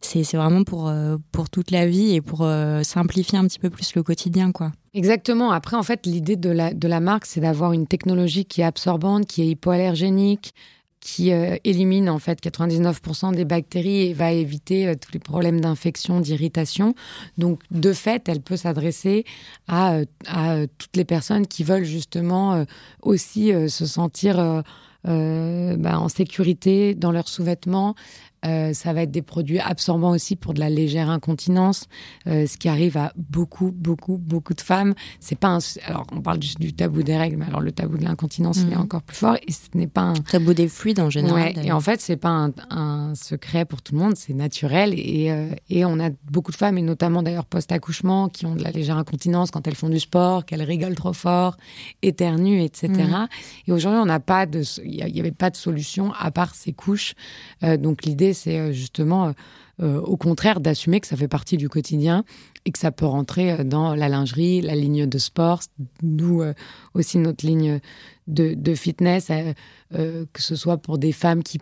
c'est 0.00 0.36
vraiment 0.36 0.62
pour 0.62 0.92
pour 1.32 1.50
toute 1.50 1.70
la 1.72 1.86
vie 1.86 2.14
et 2.14 2.20
pour 2.20 2.48
simplifier 2.82 3.38
un 3.38 3.46
petit 3.46 3.58
peu 3.58 3.70
plus 3.70 3.94
le 3.94 4.02
quotidien 4.02 4.52
quoi. 4.52 4.70
Exactement. 4.92 5.52
Après, 5.52 5.76
en 5.76 5.84
fait, 5.84 6.04
l'idée 6.04 6.34
de 6.34 6.50
la, 6.50 6.74
de 6.74 6.88
la 6.88 6.98
marque, 6.98 7.24
c'est 7.24 7.40
d'avoir 7.40 7.72
une 7.72 7.86
technologie 7.86 8.44
qui 8.44 8.60
est 8.60 8.64
absorbante, 8.64 9.24
qui 9.24 9.42
est 9.42 9.46
hypoallergénique, 9.46 10.52
qui 11.00 11.32
euh, 11.32 11.56
élimine 11.64 12.10
en 12.10 12.18
fait 12.18 12.42
99% 12.42 13.34
des 13.34 13.44
bactéries 13.44 14.08
et 14.08 14.12
va 14.12 14.32
éviter 14.32 14.86
euh, 14.86 14.94
tous 14.94 15.12
les 15.12 15.18
problèmes 15.18 15.60
d'infection, 15.60 16.20
d'irritation. 16.20 16.94
Donc 17.38 17.62
de 17.70 17.92
fait, 17.92 18.28
elle 18.28 18.40
peut 18.40 18.56
s'adresser 18.56 19.24
à, 19.66 19.94
euh, 19.94 20.04
à, 20.26 20.66
toutes 20.78 20.96
les 20.96 21.06
personnes 21.06 21.46
qui 21.46 21.64
veulent 21.64 21.84
justement 21.84 22.64
aussi 23.02 23.52
se 23.68 23.86
sentir 23.86 24.62
bah, 25.04 25.98
en 25.98 26.08
sécurité 26.08 26.94
dans 26.94 27.12
leurs 27.12 27.28
sous-vêtements, 27.28 27.94
euh, 28.46 28.72
ça 28.72 28.92
va 28.92 29.02
être 29.02 29.10
des 29.10 29.22
produits 29.22 29.58
absorbants 29.58 30.10
aussi 30.10 30.34
pour 30.34 30.54
de 30.54 30.60
la 30.60 30.70
légère 30.70 31.10
incontinence, 31.10 31.88
euh, 32.26 32.46
ce 32.46 32.56
qui 32.56 32.68
arrive 32.68 32.96
à 32.96 33.12
beaucoup, 33.16 33.70
beaucoup, 33.70 34.16
beaucoup 34.16 34.54
de 34.54 34.60
femmes. 34.60 34.94
C'est 35.20 35.38
pas 35.38 35.48
un... 35.48 35.58
alors 35.84 36.06
on 36.12 36.22
parle 36.22 36.38
du, 36.38 36.72
tabou 36.72 37.02
des 37.02 37.16
règles, 37.16 37.36
mais 37.36 37.46
alors 37.46 37.60
le 37.60 37.72
tabou 37.72 37.98
de 37.98 38.04
l'incontinence 38.04 38.58
il 38.58 38.72
est 38.72 38.76
mhm. 38.76 38.82
encore 38.82 39.02
plus 39.02 39.16
fort 39.16 39.36
et 39.46 39.52
ce 39.52 39.60
n'est 39.74 39.86
pas 39.86 40.02
un 40.02 40.14
tabou 40.14 40.54
des 40.54 40.68
fluides 40.68 41.00
en 41.00 41.10
général. 41.10 41.52
et 41.62 41.72
en 41.72 41.80
fait 41.80 42.00
c'est 42.00 42.16
pas 42.16 42.30
un, 42.30 42.52
un, 42.70 43.14
secret 43.14 43.64
pour 43.64 43.82
tout 43.82 43.94
le 43.94 44.00
monde, 44.00 44.16
c'est 44.16 44.32
naturel 44.32 44.94
et, 44.96 45.30
euh, 45.30 45.50
et 45.68 45.84
on 45.84 46.00
a 46.00 46.10
beaucoup 46.30 46.52
de 46.52 46.56
femmes 46.56 46.78
et 46.78 46.82
notamment 46.82 47.22
d'ailleurs 47.22 47.44
post 47.44 47.72
accouchement 47.72 48.28
qui 48.28 48.46
ont 48.46 48.54
de 48.54 48.62
la 48.62 48.70
légère 48.70 48.96
incontinence 48.96 49.50
quand 49.50 49.66
elles 49.66 49.74
font 49.74 49.88
du 49.88 50.00
sport, 50.00 50.46
qu'elles 50.46 50.62
rigolent 50.62 50.94
trop 50.94 51.12
fort, 51.12 51.56
éternuent, 52.02 52.62
etc. 52.62 52.88
Mhm. 52.88 53.28
Et 53.66 53.72
aujourd'hui 53.72 54.00
on 54.00 54.06
n'a 54.06 54.20
pas 54.20 54.46
de, 54.46 54.62
il 54.84 54.94
y 54.94 55.20
avait 55.20 55.30
pas 55.30 55.50
de 55.50 55.56
solution 55.56 56.12
à 56.18 56.30
part 56.30 56.54
ces 56.54 56.72
couches. 56.72 57.14
donc 57.78 58.04
l'idée 58.04 58.29
c'est 58.32 58.58
euh, 58.58 58.72
justement, 58.72 59.26
euh, 59.26 59.32
euh, 59.82 60.00
au 60.00 60.16
contraire, 60.16 60.60
d'assumer 60.60 61.00
que 61.00 61.06
ça 61.06 61.16
fait 61.16 61.28
partie 61.28 61.56
du 61.56 61.68
quotidien 61.68 62.24
et 62.64 62.70
que 62.70 62.78
ça 62.78 62.92
peut 62.92 63.06
rentrer 63.06 63.64
dans 63.64 63.94
la 63.94 64.08
lingerie, 64.08 64.60
la 64.60 64.74
ligne 64.74 65.06
de 65.06 65.18
sport, 65.18 65.60
d'où 66.02 66.42
aussi 66.92 67.16
notre 67.16 67.46
ligne 67.46 67.80
de, 68.26 68.74
fitness, 68.74 69.28
que 69.90 70.26
ce 70.42 70.56
soit 70.56 70.76
pour 70.76 70.98
des 70.98 71.12
femmes 71.12 71.42
qui, 71.42 71.58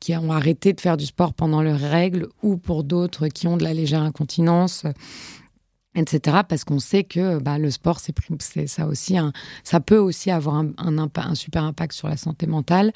qui, 0.00 0.16
ont 0.16 0.32
arrêté 0.32 0.72
de 0.72 0.80
faire 0.80 0.96
du 0.96 1.06
sport 1.06 1.32
pendant 1.34 1.62
leurs 1.62 1.78
règles 1.78 2.26
ou 2.42 2.56
pour 2.56 2.82
d'autres 2.82 3.28
qui 3.28 3.46
ont 3.46 3.56
de 3.56 3.62
la 3.62 3.72
légère 3.72 4.02
incontinence 4.02 4.84
etc. 5.94 6.38
Parce 6.48 6.64
qu'on 6.64 6.78
sait 6.78 7.04
que 7.04 7.38
bah, 7.38 7.58
le 7.58 7.70
sport, 7.70 8.00
c'est 8.00 8.14
ça 8.66 8.86
aussi, 8.86 9.16
ça 9.64 9.80
peut 9.80 9.98
aussi 9.98 10.30
avoir 10.30 10.56
un, 10.56 10.72
un, 10.78 11.34
super 11.34 11.64
impact 11.64 11.92
sur 11.92 12.08
la 12.08 12.16
santé 12.16 12.46
mentale, 12.46 12.92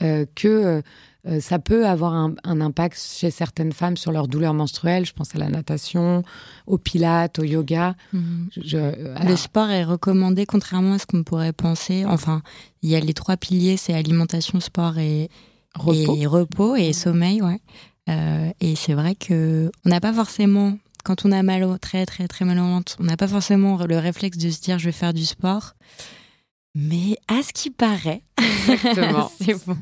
que 0.00 0.82
euh, 1.28 1.40
ça 1.40 1.60
peut 1.60 1.86
avoir 1.86 2.14
un, 2.14 2.34
impact 2.44 2.98
chez 2.98 3.30
certaines 3.30 3.72
femmes 3.72 3.96
sur 3.96 4.10
leur 4.10 4.26
douleur 4.26 4.54
menstruelle. 4.54 5.06
Je 5.06 5.12
pense 5.12 5.34
à 5.34 5.38
la 5.38 5.48
natation, 5.48 6.22
au 6.66 6.78
pilates, 6.78 7.38
au 7.38 7.44
yoga. 7.44 7.94
Mhm. 8.12 8.48
Le 8.56 9.36
sport 9.36 9.70
est 9.70 9.84
recommandé 9.84 10.46
contrairement 10.46 10.94
à 10.94 10.98
ce 10.98 11.06
qu'on 11.06 11.22
pourrait 11.22 11.52
penser. 11.52 12.04
Enfin, 12.04 12.42
il 12.82 12.90
y 12.90 12.96
a 12.96 13.00
les 13.00 13.14
trois 13.14 13.36
piliers, 13.36 13.76
c'est 13.76 13.94
alimentation, 13.94 14.58
sport 14.60 14.98
et 14.98 15.30
repos 15.74 16.16
et, 16.16 16.26
repos, 16.26 16.76
et 16.76 16.92
sommeil. 16.92 17.40
Ouais. 17.40 17.60
Euh, 18.08 18.50
et 18.60 18.74
c'est 18.74 18.94
vrai 18.94 19.14
que 19.14 19.70
on 19.84 19.90
n'a 19.90 20.00
pas 20.00 20.12
forcément 20.12 20.76
quand 21.02 21.24
on 21.24 21.32
a 21.32 21.42
mal 21.42 21.64
au 21.64 21.78
très 21.78 22.06
très 22.06 22.28
très 22.28 22.44
mal 22.44 22.58
au 22.58 22.64
ventre, 22.64 22.96
on 23.00 23.04
n'a 23.04 23.16
pas 23.16 23.28
forcément 23.28 23.84
le 23.84 23.98
réflexe 23.98 24.38
de 24.38 24.50
se 24.50 24.60
dire 24.60 24.78
je 24.78 24.86
vais 24.86 24.92
faire 24.92 25.12
du 25.12 25.24
sport. 25.24 25.74
Mais 26.74 27.16
à 27.28 27.42
ce 27.42 27.52
qui 27.52 27.70
paraît, 27.70 28.22
c'est 29.40 29.66
bon. 29.66 29.76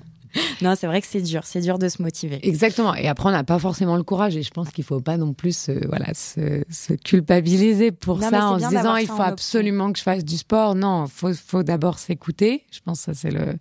non, 0.62 0.74
c'est 0.76 0.86
vrai 0.86 1.00
que 1.00 1.06
c'est 1.06 1.22
dur, 1.22 1.42
c'est 1.44 1.60
dur 1.60 1.78
de 1.78 1.88
se 1.88 2.02
motiver. 2.02 2.40
Exactement. 2.46 2.94
Et 2.94 3.06
après, 3.06 3.28
on 3.28 3.32
n'a 3.32 3.44
pas 3.44 3.58
forcément 3.58 3.96
le 3.96 4.02
courage. 4.02 4.36
Et 4.36 4.42
je 4.42 4.50
pense 4.50 4.70
qu'il 4.70 4.82
ne 4.82 4.86
faut 4.86 5.00
pas 5.00 5.16
non 5.16 5.32
plus 5.32 5.56
se, 5.56 5.86
voilà, 5.86 6.12
se, 6.14 6.94
culpabiliser 6.94 7.92
pour 7.92 8.20
ça 8.20 8.50
en 8.50 8.58
se 8.58 8.68
disant 8.68 8.96
il 8.96 9.06
faut 9.06 9.22
absolument 9.22 9.92
que 9.92 9.98
je 9.98 10.02
fasse 10.02 10.24
du 10.24 10.36
sport. 10.36 10.74
Non, 10.74 11.04
il 11.04 11.10
faut, 11.10 11.32
faut 11.32 11.62
d'abord 11.62 11.98
s'écouter. 11.98 12.64
Je 12.72 12.80
pense 12.80 12.98
que 12.98 13.04
ça, 13.12 13.14
c'est 13.14 13.30
le, 13.30 13.56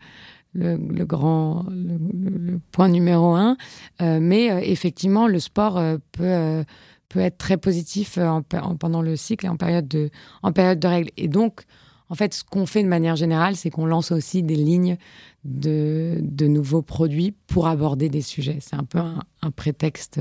le, 0.54 1.06
grand 1.06 1.66
le, 1.70 2.60
point 2.72 2.90
numéro 2.90 3.36
un. 3.36 3.58
Euh, 4.02 4.20
mais 4.22 4.52
euh, 4.52 4.60
effectivement, 4.64 5.28
le 5.28 5.40
sport 5.40 5.78
euh, 5.78 5.98
peut, 6.12 6.64
peut 7.10 7.20
être 7.20 7.38
très 7.38 7.58
positif 7.58 8.18
en, 8.18 8.44
pendant 8.44 9.02
le 9.02 9.16
cycle 9.16 9.48
et 9.48 9.50
en 9.50 9.58
période 9.58 9.88
de, 9.88 10.10
en 10.44 10.54
période 10.54 10.80
de 10.80 10.88
règles. 10.88 11.12
Et 11.18 11.28
donc, 11.28 11.64
en 12.10 12.16
fait, 12.16 12.34
ce 12.34 12.44
qu'on 12.44 12.66
fait 12.66 12.84
de 12.84 12.88
manière 12.88 13.16
générale, 13.16 13.56
c'est 13.56 13.70
qu'on 13.70 13.86
lance 13.86 14.12
aussi 14.12 14.42
des 14.42 14.56
lignes 14.56 14.98
de, 15.44 16.20
de, 16.22 16.48
nouveaux 16.48 16.82
produits 16.82 17.36
pour 17.48 17.68
aborder 17.68 18.10
des 18.10 18.22
sujets. 18.22 18.58
C'est 18.62 18.76
un 18.76 18.84
peu 18.84 19.00
un, 19.00 19.52
prétexte, 19.52 20.20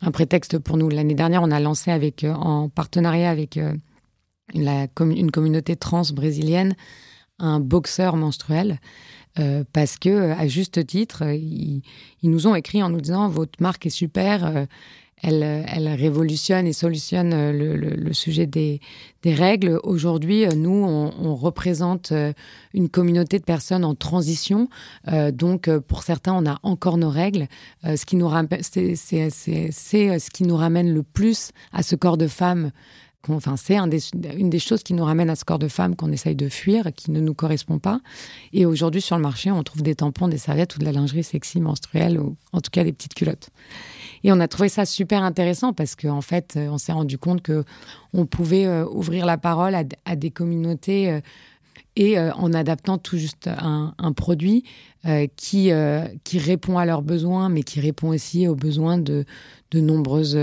un 0.00 0.10
prétexte 0.10 0.58
pour 0.58 0.76
nous. 0.76 0.88
L'année 0.88 1.14
dernière, 1.14 1.42
on 1.42 1.50
a 1.50 1.60
lancé 1.60 1.90
avec, 1.90 2.24
euh, 2.24 2.32
en 2.34 2.68
partenariat 2.68 3.30
avec 3.30 3.56
euh, 3.56 3.74
la, 4.52 4.86
une 5.00 5.30
communauté 5.30 5.76
trans 5.76 6.02
brésilienne 6.12 6.74
un 7.38 7.60
boxeur 7.60 8.16
menstruel. 8.16 8.80
Euh, 9.38 9.64
parce 9.72 9.96
que, 9.96 10.30
à 10.32 10.46
juste 10.46 10.84
titre, 10.86 11.22
ils, 11.32 11.82
nous 12.22 12.46
ont 12.46 12.54
écrit 12.54 12.82
en 12.82 12.90
nous 12.90 13.00
disant 13.00 13.28
votre 13.28 13.62
marque 13.62 13.86
est 13.86 13.90
super, 13.90 14.66
elle, 15.22 15.88
révolutionne 15.88 16.66
et 16.66 16.72
solutionne 16.72 17.32
euh, 17.32 17.76
le, 17.76 18.12
sujet 18.12 18.46
des, 18.46 18.80
règles. 19.24 19.78
Aujourd'hui, 19.84 20.44
euh, 20.44 20.50
nous, 20.56 20.70
on, 20.70 21.34
représente 21.36 22.12
euh, 22.12 22.32
une 22.74 22.88
communauté 22.88 23.38
de 23.38 23.44
personnes 23.44 23.84
en 23.84 23.94
transition. 23.94 24.68
donc, 25.32 25.70
pour 25.78 26.02
certains, 26.02 26.34
on 26.34 26.46
a 26.46 26.58
encore 26.62 26.98
nos 26.98 27.10
règles. 27.10 27.46
ce 27.84 28.04
qui 28.04 28.16
nous 28.16 28.30
c'est 28.52 28.96
ce 28.96 30.30
qui 30.30 30.44
nous 30.44 30.56
ramène 30.56 30.92
le 30.92 31.02
plus 31.02 31.52
à 31.72 31.82
ce 31.82 31.96
corps 31.96 32.16
de 32.16 32.26
femme 32.26 32.70
Enfin, 33.28 33.56
c'est 33.56 33.76
une 33.76 34.50
des 34.50 34.58
choses 34.58 34.82
qui 34.82 34.94
nous 34.94 35.04
ramène 35.04 35.30
à 35.30 35.36
ce 35.36 35.44
corps 35.44 35.58
de 35.58 35.68
femme 35.68 35.96
qu'on 35.96 36.10
essaye 36.12 36.34
de 36.34 36.48
fuir, 36.48 36.90
qui 36.94 37.10
ne 37.10 37.20
nous 37.20 37.34
correspond 37.34 37.78
pas. 37.78 38.00
Et 38.52 38.66
aujourd'hui, 38.66 39.00
sur 39.00 39.16
le 39.16 39.22
marché, 39.22 39.50
on 39.50 39.62
trouve 39.62 39.82
des 39.82 39.94
tampons, 39.94 40.28
des 40.28 40.38
serviettes 40.38 40.76
ou 40.76 40.78
de 40.78 40.84
la 40.84 40.92
lingerie 40.92 41.24
sexy 41.24 41.60
menstruelle, 41.60 42.18
ou 42.18 42.36
en 42.52 42.60
tout 42.60 42.70
cas 42.70 42.84
des 42.84 42.92
petites 42.92 43.14
culottes. 43.14 43.50
Et 44.24 44.32
on 44.32 44.40
a 44.40 44.48
trouvé 44.48 44.68
ça 44.68 44.84
super 44.84 45.22
intéressant 45.22 45.72
parce 45.72 45.96
qu'en 45.96 46.18
en 46.18 46.20
fait, 46.20 46.56
on 46.56 46.78
s'est 46.78 46.92
rendu 46.92 47.18
compte 47.18 47.42
que 47.42 47.64
on 48.12 48.26
pouvait 48.26 48.66
euh, 48.66 48.86
ouvrir 48.86 49.26
la 49.26 49.38
parole 49.38 49.74
à, 49.74 50.16
des 50.16 50.30
communautés 50.30 51.10
euh, 51.10 51.20
et 51.96 52.18
euh, 52.18 52.32
en 52.34 52.52
adaptant 52.52 52.98
tout 52.98 53.18
juste 53.18 53.48
un, 53.48 54.12
produit 54.12 54.64
qui, 55.36 55.70
qui 56.24 56.38
répond 56.38 56.78
à 56.78 56.84
leurs 56.84 57.02
besoins, 57.02 57.48
mais 57.48 57.62
qui 57.62 57.80
répond 57.80 58.08
aussi 58.10 58.46
aux 58.46 58.54
besoins 58.54 58.98
de, 58.98 59.24
de 59.72 59.80
nombreuses 59.80 60.38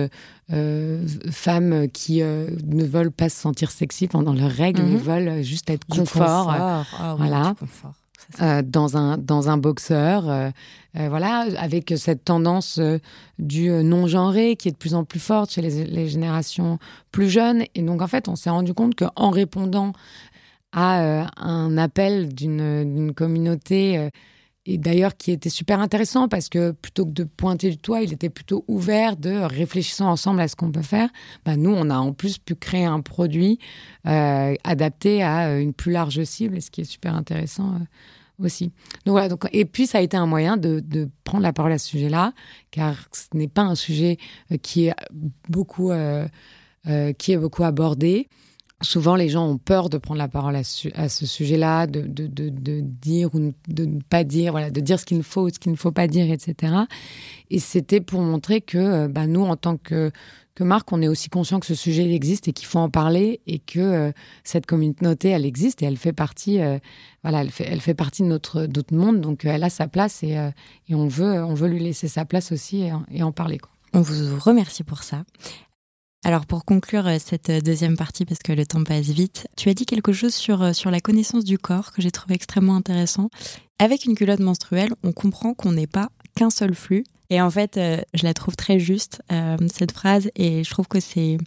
femmes 1.32 1.88
qui 1.94 2.22
ne 2.22 2.84
veulent 2.84 3.12
pas 3.12 3.30
se 3.30 3.39
sentir 3.39 3.72
sexy 3.72 4.08
pendant 4.08 4.34
leurs 4.34 4.51
règles, 4.51 4.82
mais 4.84 4.98
mhm. 4.98 4.98
veulent 4.98 5.44
juste 5.44 5.70
être 5.70 5.86
confort. 5.86 6.50
Ah 6.51 7.16
voilà. 7.18 7.56
confort. 7.60 7.94
Euh, 8.42 8.62
dans 8.62 8.96
un 8.96 9.18
dans 9.18 9.50
un 9.50 9.58
boxeur, 9.58 10.30
euh, 10.30 10.50
euh, 10.98 11.10
voilà, 11.10 11.48
avec 11.58 11.94
cette 11.98 12.24
tendance 12.24 12.80
du 13.39 13.70
non 13.70 14.06
genré 14.06 14.56
qui 14.56 14.68
est 14.68 14.72
de 14.72 14.78
plus 14.78 14.94
en 14.94 15.04
plus 15.04 15.20
forte 15.20 15.51
chez 15.51 15.62
les, 15.62 15.86
les 15.86 16.08
générations 16.08 16.78
plus 17.12 17.30
jeunes. 17.30 17.63
Et 17.74 17.82
donc 17.82 18.01
en 18.01 18.08
fait, 18.08 18.28
on 18.28 18.36
s'est 18.36 18.51
rendu 18.51 18.74
compte 18.74 18.94
qu'en 18.96 19.32
répondant 19.32 19.94
à 20.72 21.28
un 21.38 21.78
appel 21.78 22.34
d'une 22.34 23.13
communauté 23.16 24.10
et 24.69 24.77
d'ailleurs 24.77 25.17
qui 25.17 25.31
était 25.31 25.49
super 25.49 25.79
intéressant 25.79 26.27
parce 26.27 26.47
que 26.47 26.71
plutôt 26.71 27.05
que 27.05 27.11
de 27.11 27.23
pointer 27.23 27.71
du 27.71 27.77
toit, 27.77 28.03
il 28.03 28.13
était 28.13 28.29
plutôt 28.29 28.65
ouvert 28.67 29.17
de 29.17 29.31
réfléchissant 29.31 30.07
ensemble 30.07 30.41
à 30.41 30.47
ce 30.47 30.55
qu'on 30.55 30.71
peut 30.71 30.83
faire. 30.83 31.09
Bah, 31.43 31.57
nous, 31.57 31.71
on 31.71 31.89
a 31.89 31.97
en 31.97 32.13
plus 32.13 32.38
pu 32.38 32.53
créer 32.53 32.85
un 32.85 33.01
produit 33.01 33.57
euh, 34.05 34.53
adapté 34.63 35.23
à 35.23 35.57
une 35.57 35.73
plus 35.73 35.91
large 35.91 36.23
cible, 36.23 36.61
ce 36.61 36.69
qui 36.69 36.81
est 36.81 36.85
super 36.85 37.15
intéressant 37.15 37.73
euh, 37.73 38.45
aussi. 38.45 38.65
Donc 39.05 39.13
voilà. 39.13 39.27
Donc, 39.27 39.47
et 39.51 39.65
puis 39.65 39.88
ça 39.88 39.97
a 39.97 40.01
été 40.01 40.17
un 40.17 40.27
moyen 40.27 40.55
de, 40.55 41.09
prendre 41.23 41.41
la 41.43 41.51
parole 41.51 41.71
à 41.71 41.79
ce 41.79 41.88
sujet-là, 41.88 42.33
car 42.69 42.95
ce 43.11 43.35
n'est 43.35 43.47
pas 43.47 43.63
un 43.63 43.75
sujet 43.75 44.19
euh, 44.51 44.57
qui 44.57 44.85
est 44.85 44.93
beaucoup 45.47 45.91
qui 47.17 47.33
est 47.33 47.38
beaucoup 47.38 47.63
abordé 47.63 48.29
souvent 48.81 49.15
les 49.15 49.29
gens 49.29 49.48
ont 49.48 49.57
peur 49.57 49.89
de 49.89 49.98
prendre 49.98 50.17
la 50.19 50.27
parole 50.27 50.55
à, 50.55 50.63
ce 50.63 51.25
sujet-là, 51.25 51.88
de, 51.88 52.01
de, 52.01 52.81
dire 52.81 53.33
ou 53.36 53.53
de 53.67 53.86
ne 53.86 54.01
pas 54.01 54.24
dire, 54.24 54.51
voilà, 54.51 54.71
de 54.71 54.79
dire 54.79 55.00
ce 55.00 55.05
qu'il 55.05 55.17
ne 55.17 55.24
faut 55.24 55.41
ou 55.41 55.50
ce 55.50 55.59
qu'il 55.59 55.71
ne 55.71 55.77
faut 55.77 55.91
pas 55.91 56.07
dire, 56.07 56.31
etc. 56.31 56.74
Et 57.50 57.59
c'était 57.59 58.01
pour 58.01 58.21
montrer 58.21 58.62
que 58.62 58.77
euh, 58.77 59.07
bah, 59.07 59.27
nous, 59.27 59.43
en 59.43 59.55
tant 59.55 59.77
que, 59.77 60.12
que 60.55 60.63
marque, 60.63 60.91
on 60.91 61.01
est 61.01 61.07
aussi 61.07 61.29
conscient 61.29 61.59
que 61.59 61.65
ce 61.65 61.75
sujet 61.75 62.09
existe 62.13 62.48
et 62.48 62.53
qu'il 62.53 62.67
faut 62.67 62.79
en 62.79 62.89
parler 62.89 63.41
et 63.48 63.59
que 63.59 63.79
euh, 63.79 64.12
cette 64.43 64.65
communauté, 64.65 65.29
elle 65.29 65.45
existe 65.45 65.83
et 65.83 65.86
elle 65.86 65.98
fait 65.98 66.13
partie, 66.13 66.62
euh, 66.62 66.79
voilà, 67.24 67.41
elle 67.41 67.51
fait, 67.51 67.67
elle 67.69 67.81
fait 67.81 67.93
partie 67.93 68.24
de 68.24 68.27
notre, 68.27 68.62
notre 68.65 68.93
monde. 68.93 69.19
Donc 69.19 69.45
elle 69.45 69.63
a 69.63 69.69
sa 69.69 69.88
place 69.88 70.24
et, 70.24 70.38
et, 70.88 70.95
on, 70.95 71.07
veut, 71.07 71.43
on 71.43 71.53
veut 71.53 71.67
lui 71.67 71.79
laisser 71.79 72.07
sa 72.07 72.24
place 72.24 72.51
aussi 72.51 72.83
et, 72.83 72.93
et 73.12 73.24
en 73.24 73.31
parler. 73.31 73.57
Quoi. 73.57 73.71
On 73.93 74.01
vous 74.01 74.39
remercie 74.39 74.83
pour 74.83 75.03
ça. 75.03 75.24
Alors 76.25 76.45
pour 76.45 76.65
conclure 76.65 77.07
euh, 77.07 77.17
cette 77.17 77.49
euh, 77.49 77.61
deuxième 77.61 77.95
partie, 77.95 78.25
parce 78.25 78.41
que 78.43 78.51
le 78.51 78.65
temps 78.65 78.83
passe 78.83 79.07
vite, 79.07 79.47
tu 79.55 79.69
as 79.69 79.73
dit 79.73 79.85
quelque 79.85 80.11
chose 80.11 80.33
sur, 80.33 80.61
euh, 80.61 80.73
sur 80.73 80.91
la 80.91 80.99
connaissance 80.99 81.45
du 81.45 81.57
corps 81.57 81.93
que 81.93 82.01
j'ai 82.01 82.11
trouvé 82.11 82.35
extrêmement 82.35 82.75
intéressant. 82.75 83.29
Avec 83.79 84.03
une 84.03 84.15
culotte 84.15 84.41
menstruelle, 84.41 84.91
on 85.03 85.13
comprend 85.13 85.53
qu'on 85.53 85.71
n'est 85.71 85.88
pas 85.88 86.09
qu'un 86.35 86.49
seul 86.49 86.75
flux. 86.75 87.05
Et 87.29 87.41
en 87.41 87.49
fait, 87.49 87.79
je 88.15 88.23
la 88.23 88.33
trouve 88.33 88.55
très 88.55 88.79
juste, 88.79 89.21
cette 89.71 89.91
phrase, 89.91 90.31
et 90.35 90.63
je 90.63 90.69
trouve 90.71 90.88
que 90.88 90.99
c'est... 90.99 91.38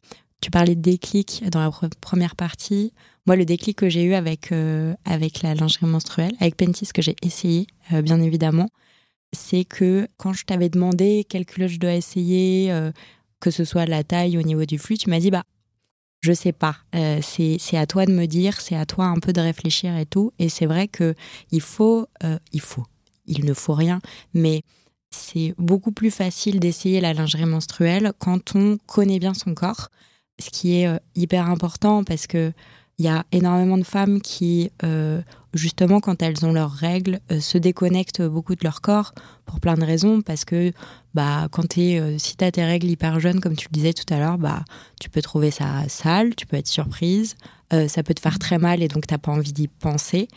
Tu 0.41 0.49
parlais 0.49 0.77
de 0.77 0.81
déclic 0.81 1.43
dans 1.51 1.61
la 1.61 1.71
première 2.01 2.37
partie. 2.37 2.93
Moi, 3.27 3.35
le 3.35 3.45
déclic 3.45 3.79
que 3.79 3.89
j'ai 3.89 4.05
eu 4.05 4.15
avec, 4.15 4.53
avec 5.05 5.43
la 5.43 5.57
lingerie 5.57 5.87
menstruelle, 5.87 6.35
avec 6.39 6.57
Pentis 6.57 6.89
que 6.95 7.03
j'ai 7.03 7.17
essayé, 7.23 7.67
bien 7.91 8.23
évidemment, 8.23 8.69
c'est 9.33 9.65
que 9.65 10.07
quand 10.19 10.33
je 10.33 10.45
t'avais 10.45 10.69
demandé 10.69 11.27
quelle 11.29 11.47
culotte 11.47 11.71
je 11.73 11.81
dois 11.81 11.95
essayer, 11.95 12.73
que 13.43 13.51
ce 13.51 13.65
soit 13.65 13.87
la 13.87 14.05
taille 14.05 14.39
au 14.39 14.43
niveau 14.43 14.65
du 14.65 14.79
flux, 14.79 14.97
tu 14.97 15.11
m'as 15.11 15.21
dit 15.21 15.31
bah 15.31 15.45
je 16.21 16.33
sais 16.33 16.53
pas, 16.53 16.77
euh, 16.95 17.21
c'est 17.21 17.77
à 17.77 17.85
toi 17.85 18.07
de 18.07 18.13
me 18.13 18.27
dire, 18.27 18.61
c'est 18.61 18.77
à 18.77 18.87
toi 18.87 19.07
un 19.07 19.19
peu 19.19 19.33
de 19.33 19.41
réfléchir 19.41 19.97
et 19.97 20.07
tout. 20.07 20.33
Et 20.39 20.49
c'est 20.49 20.67
vrai 20.67 20.87
que 20.87 21.17
il 21.51 21.61
faut, 21.61 22.07
euh, 22.23 22.39
il 22.53 22.61
faut, 22.61 22.87
il 23.27 23.45
ne 23.45 23.53
faut 23.53 23.75
rien, 23.75 24.01
mais 24.33 24.63
c'est 25.11 25.53
beaucoup 25.59 25.91
plus 25.91 26.13
facile 26.13 26.61
d'essayer 26.61 27.01
la 27.01 27.13
lingerie 27.13 27.45
menstruelle 27.45 28.13
quand 28.19 28.55
on 28.55 28.79
connaît 28.87 29.19
bien 29.19 29.35
son 29.35 29.53
corps, 29.53 29.89
ce 30.39 30.49
qui 30.51 30.77
est 30.79 30.87
euh, 30.87 30.99
hyper 31.17 31.51
important 31.51 32.05
parce 32.05 32.29
que 32.29 32.53
il 33.03 33.07
y 33.07 33.09
a 33.09 33.25
énormément 33.33 33.79
de 33.79 33.83
femmes 33.83 34.21
qui, 34.21 34.71
euh, 34.85 35.21
justement, 35.55 35.99
quand 35.99 36.23
elles 36.23 36.47
ont 36.47 36.53
leurs 36.53 36.71
règles, 36.71 37.19
euh, 37.33 37.41
se 37.41 37.59
déconnectent 37.59 38.23
beaucoup 38.23 38.55
de 38.55 38.61
leur 38.63 38.81
corps 38.81 39.13
pour 39.45 39.59
plein 39.59 39.75
de 39.75 39.85
raisons. 39.85 40.23
Parce 40.23 40.45
que 40.45 40.73
bah, 41.13 41.49
quand 41.51 41.77
es, 41.79 41.99
euh, 41.99 42.17
si 42.17 42.37
tu 42.37 42.45
as 42.45 42.53
tes 42.53 42.65
règles 42.65 42.87
hyper 42.87 43.19
jeunes, 43.19 43.41
comme 43.41 43.57
tu 43.57 43.67
le 43.69 43.75
disais 43.75 43.93
tout 43.93 44.05
à 44.15 44.21
l'heure, 44.21 44.39
bah, 44.39 44.65
tu 45.01 45.11
peux 45.11 45.21
trouver 45.21 45.51
ça 45.51 45.89
sale, 45.89 46.37
tu 46.37 46.47
peux 46.47 46.57
être 46.57 46.69
surprise, 46.69 47.35
ça 47.89 48.03
peut 48.03 48.13
te 48.13 48.21
faire 48.21 48.39
très 48.39 48.59
mal 48.59 48.83
et 48.83 48.89
donc 48.89 49.07
tu 49.07 49.17
pas 49.17 49.33
envie 49.33 49.55
d'y 49.55 49.67
penser. 49.67 50.29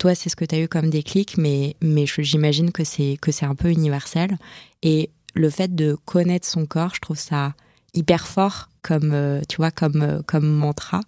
toi, 0.00 0.16
c'est 0.16 0.28
ce 0.28 0.34
que 0.34 0.44
tu 0.44 0.56
as 0.56 0.58
eu 0.58 0.66
comme 0.66 0.90
déclic, 0.90 1.38
mais, 1.38 1.76
mais 1.80 2.04
j'imagine 2.04 2.72
que 2.72 2.82
c'est 2.82 3.16
un 3.42 3.54
peu 3.54 3.70
universel. 3.70 4.36
Et 4.82 5.10
le 5.34 5.50
fait 5.50 5.72
de 5.72 5.96
connaître 6.04 6.48
son 6.48 6.66
corps, 6.66 6.92
je 6.96 7.00
trouve 7.00 7.18
ça 7.18 7.54
hyper 7.94 8.26
fort 8.26 8.70
comme, 8.82 9.40
tu 9.48 9.58
vois, 9.58 9.70
comme, 9.70 10.24
comme 10.26 10.48
mantra. 10.48 11.00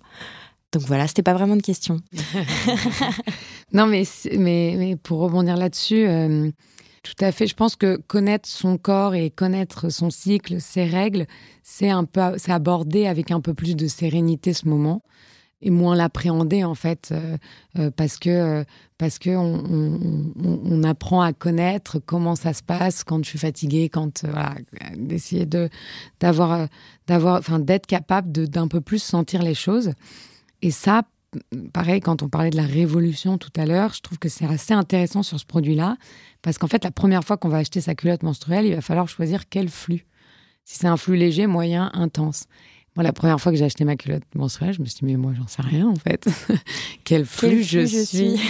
Donc 0.76 0.84
voilà, 0.88 1.06
c'était 1.06 1.22
pas 1.22 1.32
vraiment 1.32 1.56
de 1.56 1.62
question. 1.62 2.02
non, 3.72 3.86
mais, 3.86 4.02
mais, 4.36 4.74
mais, 4.76 4.94
pour 4.94 5.20
rebondir 5.20 5.56
là-dessus, 5.56 6.06
euh, 6.06 6.50
tout 7.02 7.14
à 7.24 7.32
fait. 7.32 7.46
Je 7.46 7.54
pense 7.54 7.76
que 7.76 7.96
connaître 7.96 8.46
son 8.46 8.76
corps 8.76 9.14
et 9.14 9.30
connaître 9.30 9.88
son 9.88 10.10
cycle, 10.10 10.60
ses 10.60 10.84
règles, 10.84 11.24
c'est 11.62 11.88
un 11.88 12.06
aborder 12.48 13.06
avec 13.06 13.30
un 13.30 13.40
peu 13.40 13.54
plus 13.54 13.74
de 13.74 13.86
sérénité 13.86 14.52
ce 14.52 14.68
moment 14.68 15.00
et 15.62 15.70
moins 15.70 15.96
l'appréhender 15.96 16.62
en 16.62 16.74
fait, 16.74 17.08
euh, 17.10 17.38
euh, 17.78 17.90
parce 17.90 18.18
que 18.18 18.62
parce 18.98 19.18
que 19.18 19.30
on, 19.30 20.82
apprend 20.82 21.22
à 21.22 21.32
connaître 21.32 22.00
comment 22.00 22.36
ça 22.36 22.52
se 22.52 22.62
passe 22.62 23.02
quand 23.02 23.24
je 23.24 23.30
suis 23.30 23.38
fatiguée, 23.38 23.88
quand 23.88 24.26
d'essayer 24.94 25.46
de 25.46 25.70
d'avoir 26.20 26.68
enfin 27.08 27.60
d'être 27.60 27.86
capable 27.86 28.30
d'un 28.30 28.68
peu 28.68 28.82
plus 28.82 29.02
sentir 29.02 29.42
les 29.42 29.54
choses. 29.54 29.94
Et 30.62 30.70
ça, 30.70 31.02
pareil, 31.72 32.00
quand 32.00 32.22
on 32.22 32.28
parlait 32.28 32.50
de 32.50 32.56
la 32.56 32.64
révolution 32.64 33.38
tout 33.38 33.52
à 33.56 33.66
l'heure, 33.66 33.92
je 33.94 34.00
trouve 34.00 34.18
que 34.18 34.28
c'est 34.28 34.46
assez 34.46 34.72
intéressant 34.72 35.22
sur 35.22 35.38
ce 35.38 35.46
produit-là, 35.46 35.96
parce 36.42 36.58
qu'en 36.58 36.66
fait, 36.66 36.84
la 36.84 36.90
première 36.90 37.24
fois 37.24 37.36
qu'on 37.36 37.48
va 37.48 37.58
acheter 37.58 37.80
sa 37.80 37.94
culotte 37.94 38.22
menstruelle, 38.22 38.66
il 38.66 38.74
va 38.74 38.80
falloir 38.80 39.08
choisir 39.08 39.48
quel 39.48 39.68
flux. 39.68 40.06
Si 40.64 40.78
c'est 40.78 40.88
un 40.88 40.96
flux 40.96 41.16
léger, 41.16 41.46
moyen, 41.46 41.90
intense. 41.94 42.46
Moi, 42.96 43.02
la 43.02 43.12
première 43.12 43.38
fois 43.38 43.52
que 43.52 43.58
j'ai 43.58 43.64
acheté 43.64 43.84
ma 43.84 43.96
culotte 43.96 44.22
menstruelle, 44.34 44.72
je 44.72 44.80
me 44.80 44.86
suis 44.86 45.00
dit, 45.00 45.04
mais 45.04 45.16
moi, 45.16 45.32
j'en 45.36 45.46
sais 45.46 45.60
rien, 45.60 45.86
en 45.86 45.96
fait. 45.96 46.26
Quel 47.04 47.26
flux, 47.26 47.62
je, 47.62 47.84
suis. 47.86 48.40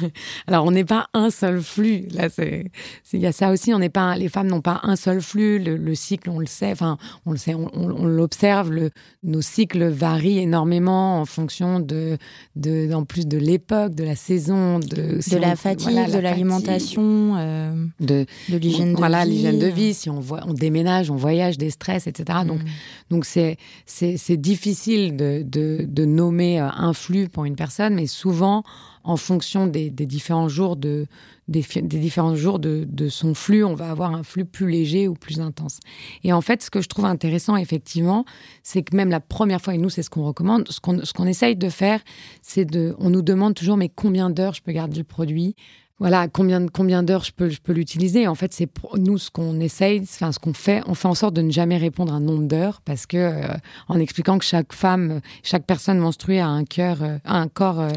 Alors, 0.48 0.64
on 0.64 0.72
n'est 0.72 0.84
pas 0.84 1.06
un 1.14 1.30
seul 1.30 1.62
flux. 1.62 2.08
Là, 2.10 2.28
c'est, 2.28 2.72
il 3.12 3.20
y 3.20 3.26
a 3.26 3.32
ça 3.32 3.52
aussi. 3.52 3.72
On 3.72 3.78
n'est 3.78 3.90
pas, 3.90 4.16
les 4.16 4.28
femmes 4.28 4.48
n'ont 4.48 4.60
pas 4.60 4.80
un 4.82 4.96
seul 4.96 5.20
flux. 5.20 5.60
Le, 5.60 5.94
cycle, 5.94 6.30
on 6.30 6.40
le 6.40 6.46
sait. 6.46 6.72
Enfin, 6.72 6.98
on 7.26 7.30
le 7.30 7.36
sait, 7.36 7.54
on, 7.54 8.04
l'observe. 8.04 8.72
Le, 8.72 8.90
nos 9.22 9.40
cycles 9.40 9.84
varient 9.84 10.40
énormément 10.40 11.20
en 11.20 11.24
fonction 11.24 11.78
de, 11.78 12.18
de 12.56 12.92
en 12.92 13.04
plus 13.04 13.28
de 13.28 13.38
l'époque, 13.38 13.94
de 13.94 14.02
la 14.02 14.16
saison, 14.16 14.80
de, 14.80 15.20
de 15.30 15.36
la 15.36 15.54
fatigue, 15.54 16.10
de 16.12 16.18
l'alimentation, 16.18 17.36
euh, 17.36 17.72
de, 18.00 18.26
de 18.48 18.56
l'hygiène 18.56 18.94
de 18.94 18.98
voilà, 18.98 19.24
vie. 19.24 19.30
l'hygiène 19.30 19.60
de 19.60 19.68
vie. 19.68 19.94
Si 19.94 20.10
on 20.10 20.18
voit, 20.18 20.40
on 20.48 20.54
déménage, 20.54 21.08
on 21.08 21.16
voyage, 21.16 21.56
des 21.56 21.70
stress, 21.70 22.08
etc. 22.08 22.40
Donc, 22.44 22.62
mm. 22.62 22.66
donc 23.10 23.24
c'est, 23.24 23.58
c'est 23.92 24.36
difficile 24.36 25.16
de, 25.16 26.04
nommer 26.04 26.58
un 26.58 26.92
flux 26.92 27.28
pour 27.28 27.44
une 27.44 27.56
personne, 27.56 27.94
mais 27.94 28.06
souvent, 28.06 28.64
en 29.04 29.16
fonction 29.16 29.66
des, 29.66 29.90
différents 29.90 30.48
jours 30.48 30.76
de 30.76 31.06
des, 31.48 31.62
différents 31.82 32.34
jours 32.34 32.58
de, 32.58 33.08
son 33.08 33.34
flux, 33.34 33.64
on 33.64 33.74
va 33.74 33.90
avoir 33.90 34.14
un 34.14 34.22
flux 34.22 34.44
plus 34.44 34.70
léger 34.70 35.08
ou 35.08 35.14
plus 35.14 35.40
intense. 35.40 35.80
Et 36.24 36.32
en 36.32 36.40
fait, 36.40 36.62
ce 36.62 36.70
que 36.70 36.80
je 36.80 36.88
trouve 36.88 37.04
intéressant, 37.04 37.56
effectivement, 37.56 38.24
c'est 38.62 38.82
que 38.82 38.96
même 38.96 39.10
la 39.10 39.20
première 39.20 39.60
fois, 39.60 39.74
et 39.74 39.78
nous, 39.78 39.90
c'est 39.90 40.02
ce 40.02 40.10
qu'on 40.10 40.24
recommande, 40.24 40.68
ce 40.68 40.80
qu'on 40.80 41.00
qu'on 41.14 41.26
essaye 41.26 41.56
de 41.56 41.68
faire, 41.68 42.00
c'est 42.40 42.64
de, 42.64 42.94
on 42.98 43.10
nous 43.10 43.22
demande 43.22 43.54
toujours, 43.54 43.76
mais 43.76 43.90
combien 43.90 44.30
d'heures 44.30 44.54
je 44.54 44.62
peux 44.62 44.72
garder 44.72 44.96
le 44.96 45.04
produit? 45.04 45.54
Voilà 46.02 46.26
combien 46.26 46.66
combien 46.66 47.04
d'heures 47.04 47.22
je 47.22 47.30
peux 47.30 47.48
je 47.48 47.60
peux 47.60 47.72
l'utiliser. 47.72 48.26
En 48.26 48.34
fait 48.34 48.52
c'est 48.52 48.68
nous 48.96 49.18
ce 49.18 49.30
qu'on 49.30 49.60
essaye 49.60 50.00
enfin 50.00 50.32
ce 50.32 50.40
qu'on 50.40 50.52
fait. 50.52 50.82
On 50.88 50.94
fait 50.94 51.06
en 51.06 51.14
sorte 51.14 51.32
de 51.32 51.42
ne 51.42 51.52
jamais 51.52 51.76
répondre 51.76 52.12
à 52.12 52.16
un 52.16 52.20
nombre 52.20 52.48
d'heures 52.48 52.80
parce 52.84 53.06
que 53.06 53.16
euh, 53.16 53.46
en 53.86 54.00
expliquant 54.00 54.36
que 54.38 54.44
chaque 54.44 54.72
femme 54.72 55.20
chaque 55.44 55.64
personne 55.64 55.98
menstruée 55.98 56.40
a 56.40 56.48
un 56.48 56.64
cœur 56.64 57.04
euh, 57.04 57.18
un 57.24 57.46
corps 57.46 57.78
euh, 57.78 57.90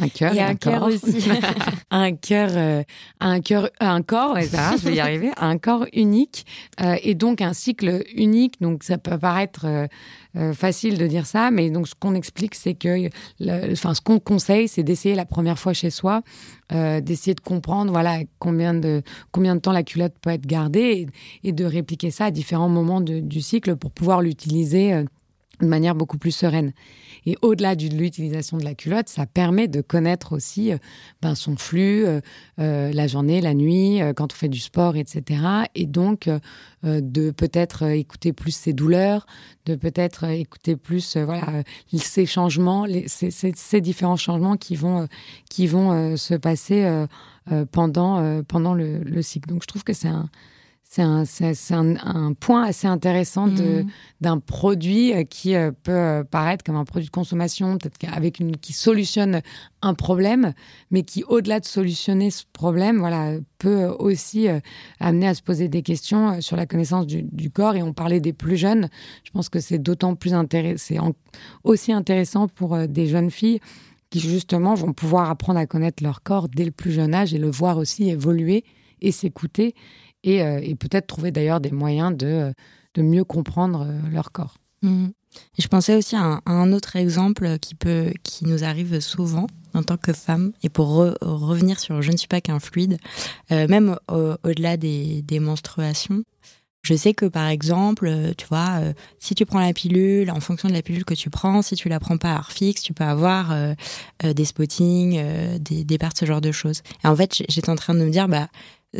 un 0.00 0.08
cœur 0.08 0.32
et 0.36 0.40
un, 0.40 0.54
cœur 0.54 0.84
aussi. 0.84 1.22
Un 1.90 2.12
cœur 2.12 2.84
un 3.20 3.40
cœur 3.40 3.68
un 3.78 4.00
corps 4.00 4.38
ça 4.40 4.76
je 4.78 4.88
vais 4.88 4.94
y 4.94 5.00
arriver. 5.00 5.30
Un 5.36 5.58
corps 5.58 5.84
unique 5.92 6.46
et 7.02 7.14
donc 7.14 7.42
un 7.42 7.52
cycle 7.52 8.04
unique. 8.14 8.58
Donc 8.62 8.84
ça 8.84 8.96
peut 8.96 9.18
paraître 9.18 9.66
facile 10.54 10.96
de 10.96 11.06
dire 11.06 11.26
ça 11.26 11.50
mais 11.50 11.68
donc 11.68 11.88
ce 11.88 11.94
qu'on 11.94 12.14
explique 12.14 12.54
c'est 12.54 12.74
que 12.74 13.10
enfin 13.70 13.92
ce 13.92 14.00
qu'on 14.00 14.18
conseille 14.18 14.66
c'est 14.66 14.82
d'essayer 14.82 15.14
la 15.14 15.26
première 15.26 15.58
fois 15.58 15.74
chez 15.74 15.90
soi 15.90 16.22
d'essayer 16.72 17.34
de 17.34 17.40
comprendre 17.50 17.90
voilà 17.90 18.20
combien 18.38 18.74
de 18.74 19.02
combien 19.32 19.56
de 19.56 19.60
temps 19.60 19.72
la 19.72 19.82
culotte 19.82 20.14
peut 20.22 20.30
être 20.30 20.46
gardée 20.46 21.08
et, 21.42 21.52
de 21.52 21.64
répliquer 21.64 22.12
ça 22.12 22.26
à 22.26 22.30
différents 22.30 22.68
moments 22.68 23.00
du 23.00 23.40
cycle 23.40 23.74
pour 23.74 23.90
pouvoir 23.90 24.22
l'utiliser 24.22 24.94
euh, 24.94 25.04
de 25.60 25.68
manière 25.68 25.94
beaucoup 25.94 26.18
plus 26.18 26.30
sereine. 26.30 26.72
Et 27.26 27.36
au-delà 27.42 27.74
de 27.74 27.86
l'utilisation 27.86 28.56
de 28.56 28.64
la 28.64 28.74
culotte, 28.74 29.08
ça 29.08 29.26
permet 29.26 29.68
de 29.68 29.80
connaître 29.80 30.32
aussi 30.32 30.72
euh, 30.72 30.78
ben, 31.20 31.34
son 31.34 31.56
flux, 31.56 32.06
euh, 32.06 32.20
euh, 32.58 32.92
la 32.92 33.06
journée, 33.06 33.40
la 33.40 33.54
nuit, 33.54 34.00
quand 34.16 34.32
on 34.32 34.36
fait 34.36 34.48
du 34.48 34.60
sport, 34.60 34.96
etc. 34.96 35.42
Et 35.74 35.86
donc 35.86 36.28
de 36.82 37.30
peut-être 37.30 37.82
écouter 37.84 38.32
plus 38.32 38.52
ses 38.52 38.72
douleurs, 38.72 39.26
de 39.66 39.74
peut-être 39.74 40.24
écouter 40.24 40.76
plus 40.76 41.16
voilà 41.16 41.62
ces 41.92 42.26
changements, 42.26 42.86
les, 42.86 43.06
ces, 43.08 43.80
différents 43.80 44.16
changements 44.16 44.56
qui 44.56 44.76
vont 44.76 45.06
qui 45.48 45.66
vont 45.66 46.16
se 46.16 46.34
passer 46.34 47.04
pendant 47.70 48.42
pendant 48.44 48.74
le 48.74 49.22
cycle. 49.22 49.48
Donc 49.48 49.62
je 49.62 49.68
trouve 49.68 49.84
que 49.84 49.92
c'est 49.92 50.08
un 50.08 50.30
c'est 50.90 51.02
un, 51.02 51.22
un, 51.70 51.96
un, 52.04 52.32
point 52.32 52.64
assez 52.64 52.88
intéressant 52.88 53.46
mhm. 53.46 53.86
d'un 54.20 54.40
produit 54.40 55.14
euh, 55.14 55.22
qui 55.22 55.54
euh, 55.54 55.70
peut 55.70 55.92
euh, 55.92 56.24
paraître 56.24 56.64
comme 56.64 56.74
un 56.74 56.84
produit 56.84 57.06
de 57.06 57.12
consommation, 57.12 57.78
peut-être 57.78 58.12
avec 58.12 58.40
une 58.40 58.56
qui 58.56 58.72
solutionne 58.72 59.40
un 59.82 59.94
problème, 59.94 60.52
mais 60.90 61.04
qui, 61.04 61.22
au-delà 61.22 61.60
de 61.60 61.64
solutionner 61.64 62.32
ce 62.32 62.42
problème, 62.52 62.98
voilà, 62.98 63.34
peut 63.58 63.84
aussi 63.84 64.48
amener 64.98 65.28
à 65.28 65.34
se 65.34 65.42
poser 65.42 65.68
des 65.68 65.82
questions 65.82 66.40
sur 66.40 66.56
la 66.56 66.66
connaissance 66.66 67.06
du, 67.06 67.22
du, 67.22 67.50
corps. 67.50 67.76
Et 67.76 67.82
on 67.82 67.92
parlait 67.92 68.20
des 68.20 68.32
plus 68.32 68.56
jeunes. 68.56 68.88
Je 69.22 69.30
pense 69.30 69.48
que 69.48 69.60
c'est 69.60 69.78
d'autant 69.78 70.16
plus 70.16 70.34
intéressant, 70.34 71.12
aussi 71.62 71.92
intéressant 71.92 72.48
pour 72.48 72.76
des 72.88 73.06
jeunes 73.06 73.30
filles 73.30 73.60
qui 74.10 74.18
justement 74.18 74.74
vont 74.74 74.92
pouvoir 74.92 75.30
apprendre 75.30 75.60
à 75.60 75.66
connaître 75.66 76.02
leur 76.02 76.22
corps 76.22 76.48
dès 76.48 76.64
le 76.64 76.72
plus 76.72 76.90
jeune 76.90 77.14
âge 77.14 77.32
et 77.32 77.38
le 77.38 77.50
voir 77.50 77.78
aussi 77.78 78.10
évoluer 78.10 78.64
et 79.00 79.12
s'écouter 79.12 79.74
euh, 80.26 80.60
et, 80.62 80.74
peut-être 80.74 81.06
trouver 81.06 81.30
d'ailleurs 81.30 81.60
des 81.60 81.70
moyens 81.70 82.16
de, 82.16 82.26
euh, 82.26 82.52
de 82.94 83.02
mieux 83.02 83.24
comprendre 83.24 83.86
euh, 83.86 84.10
leur 84.10 84.32
corps. 84.32 84.56
Et 84.82 85.62
je 85.62 85.68
pensais 85.68 85.94
aussi 85.94 86.16
à 86.16 86.40
un, 86.46 86.72
autre 86.72 86.96
exemple 86.96 87.58
qui, 87.58 87.74
peut, 87.74 88.12
qui 88.22 88.46
nous 88.46 88.64
arrive 88.64 89.00
souvent 89.00 89.46
en 89.74 89.82
tant 89.82 89.98
que 89.98 90.14
femme, 90.14 90.52
et 90.62 90.70
pour 90.70 90.88
revenir 91.20 91.78
sur 91.78 92.00
je 92.00 92.10
ne 92.10 92.16
suis 92.16 92.26
pas 92.26 92.40
qu'un 92.40 92.58
fluide, 92.58 92.96
même 93.50 93.96
au-delà 94.08 94.78
des, 94.78 95.20
des, 95.20 95.38
menstruations, 95.38 96.24
je 96.80 96.94
sais 96.94 97.12
que 97.12 97.26
par 97.26 97.46
exemple, 97.46 98.10
tu 98.38 98.46
vois, 98.46 98.80
si 99.18 99.34
tu 99.34 99.44
prends 99.44 99.60
la 99.60 99.74
pilule, 99.74 100.30
en 100.30 100.40
fonction 100.40 100.66
de 100.66 100.72
la 100.72 100.80
pilule 100.80 101.04
que 101.04 101.14
tu 101.14 101.28
prends, 101.28 101.60
si 101.60 101.76
tu 101.76 101.90
la 101.90 102.00
prends 102.00 102.16
pas 102.16 102.32
à 102.32 102.38
heure 102.38 102.50
fixe, 102.50 102.80
tu 102.80 102.94
peux 102.94 103.04
avoir 103.04 103.54
des 104.24 104.44
spottings, 104.46 105.22
des, 105.58 105.84
des 105.84 105.98
parts, 105.98 106.16
ce 106.18 106.24
genre 106.24 106.40
de 106.40 106.52
choses. 106.52 106.80
Et 107.04 107.06
en 107.06 107.14
fait, 107.14 107.42
j'étais 107.50 107.70
en 107.70 107.76
train 107.76 107.92
de 107.92 108.00
me 108.02 108.10
dire, 108.10 108.28
bah, 108.28 108.48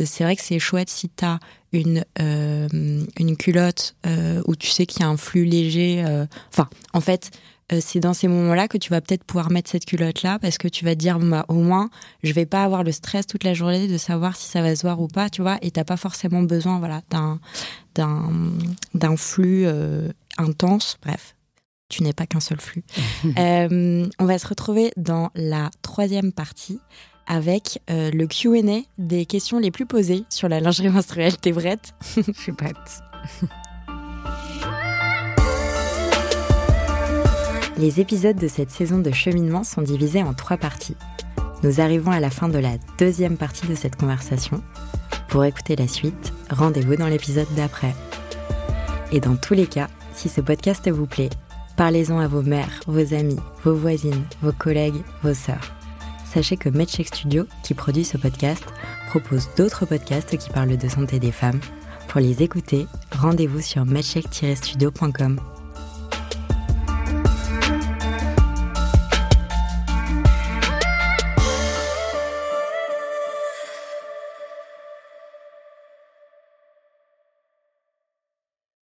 c'est 0.05 0.25
vrai 0.25 0.37
que 0.37 0.43
c'est 0.43 0.59
chouette 0.59 0.89
si 0.89 1.09
tu 1.09 1.25
as 1.25 1.41
une, 1.73 2.05
euh, 2.21 2.69
une 3.19 3.37
culotte 3.37 3.97
euh, 4.07 4.43
où 4.47 4.57
tu 4.57 4.69
sais 4.69 4.87
qu'il 4.87 5.01
y 5.01 5.05
a 5.05 5.09
un 5.09 5.17
flux 5.17 5.45
léger. 5.45 6.05
Euh, 6.07 6.27
enfin, 6.53 6.69
en 6.93 7.01
fait, 7.01 7.31
c'est 7.81 8.01
dans 8.01 8.15
ces 8.15 8.27
moments-là 8.27 8.67
que 8.67 8.79
tu 8.79 8.91
vas 8.91 9.01
peut-être 9.01 9.23
pouvoir 9.23 9.51
mettre 9.51 9.71
cette 9.71 9.85
culotte-là 9.85 10.41
parce 10.41 10.59
que 10.59 10.67
tu 10.67 10.85
vas 10.85 10.95
te 10.95 11.01
dire, 11.01 11.21
bah, 11.21 11.45
au 11.49 11.55
moins, 11.55 11.89
je 12.25 12.33
vais 12.33 12.47
pas 12.47 12.65
avoir 12.65 12.83
le 12.83 12.91
stress 12.91 13.29
toute 13.29 13.45
la 13.45 13.55
journée 13.55 13.87
de 13.87 13.97
savoir 13.97 14.35
si 14.35 14.49
ça 14.49 14.61
va 14.61 14.75
se 14.75 14.83
voir 14.83 15.01
ou 15.01 15.07
pas, 15.07 15.31
tu 15.31 15.41
vois, 15.41 15.57
et 15.63 15.71
t'as 15.71 15.85
pas 15.85 15.97
forcément 15.97 16.43
besoin, 16.43 16.81
voilà, 16.81 17.03
d'un, 17.11 17.39
d'un, 17.95 18.33
d'un 18.95 19.17
flux 19.17 19.69
intense. 20.37 20.99
Bref, 21.01 21.37
tu 21.89 22.03
n'es 22.03 22.13
pas 22.13 22.27
qu'un 22.27 22.41
seul 22.41 22.61
flux. 22.61 22.83
on 23.25 24.25
va 24.25 24.39
se 24.41 24.49
retrouver 24.49 24.91
dans 24.97 25.31
la 25.37 25.71
troisième 25.83 26.33
partie 26.33 26.81
avec 27.31 27.81
euh, 27.91 28.11
le 28.11 28.27
QA 28.27 28.83
des 28.99 29.25
questions 29.25 29.61
les 29.61 29.71
plus 29.71 29.87
posées 29.87 30.25
sur 30.29 30.49
la 30.49 30.59
lingerie 30.59 30.89
menstruelle. 30.89 31.37
T'es 31.37 31.53
prête? 31.53 31.95
Je 32.17 32.33
suis 32.33 32.53
prête. 32.53 32.75
Les 37.79 38.01
épisodes 38.01 38.37
de 38.37 38.49
cette 38.49 38.71
saison 38.71 38.99
de 38.99 39.11
cheminement 39.11 39.65
sont 39.65 39.81
divisés 39.81 40.23
en 40.23 40.35
trois 40.35 40.59
parties. 40.59 40.97
Nous 41.63 41.81
arrivons 41.81 42.11
à 42.11 42.21
la 42.21 42.29
fin 42.29 42.49
de 42.49 42.59
la 42.59 42.73
deuxième 42.99 43.39
partie 43.39 43.67
de 43.67 43.75
cette 43.75 43.97
conversation. 43.97 44.61
Pour 45.29 45.45
écouter 45.45 45.77
la 45.77 45.89
suite, 45.89 46.35
rendez-vous 46.51 46.97
dans 46.97 47.07
l'épisode 47.07 47.49
d'après. 47.57 47.95
Et 49.13 49.21
dans 49.21 49.37
tous 49.37 49.55
les 49.55 49.67
cas, 49.67 49.89
si 50.13 50.29
ce 50.29 50.43
podcast 50.43 50.91
vous 50.91 51.07
plaît, 51.07 51.31
parlez-en 51.77 52.19
à 52.19 52.27
vos 52.29 52.43
mères, 52.43 52.81
vos 52.87 53.15
amis, 53.15 53.39
vos 53.65 53.75
voisines, 53.75 54.25
vos 54.43 54.53
collègues, 54.53 55.01
vos 55.23 55.33
sœurs 55.33 55.80
sachez 56.31 56.57
que 56.57 56.69
MedCheck 56.69 57.09
Studio, 57.09 57.47
qui 57.63 57.75
produit 57.75 58.05
ce 58.05 58.17
podcast, 58.17 58.65
propose 59.09 59.49
d'autres 59.57 59.87
podcasts 59.87 60.37
qui 60.37 60.51
parlent 60.51 60.77
de 60.77 60.89
santé 60.89 61.19
des 61.19 61.33
femmes. 61.33 61.61
Pour 62.09 62.21
les 62.21 62.43
écouter, 62.43 62.87
rendez-vous 63.13 63.61
sur 63.61 63.85
medcheck-studio.com. 63.85 65.60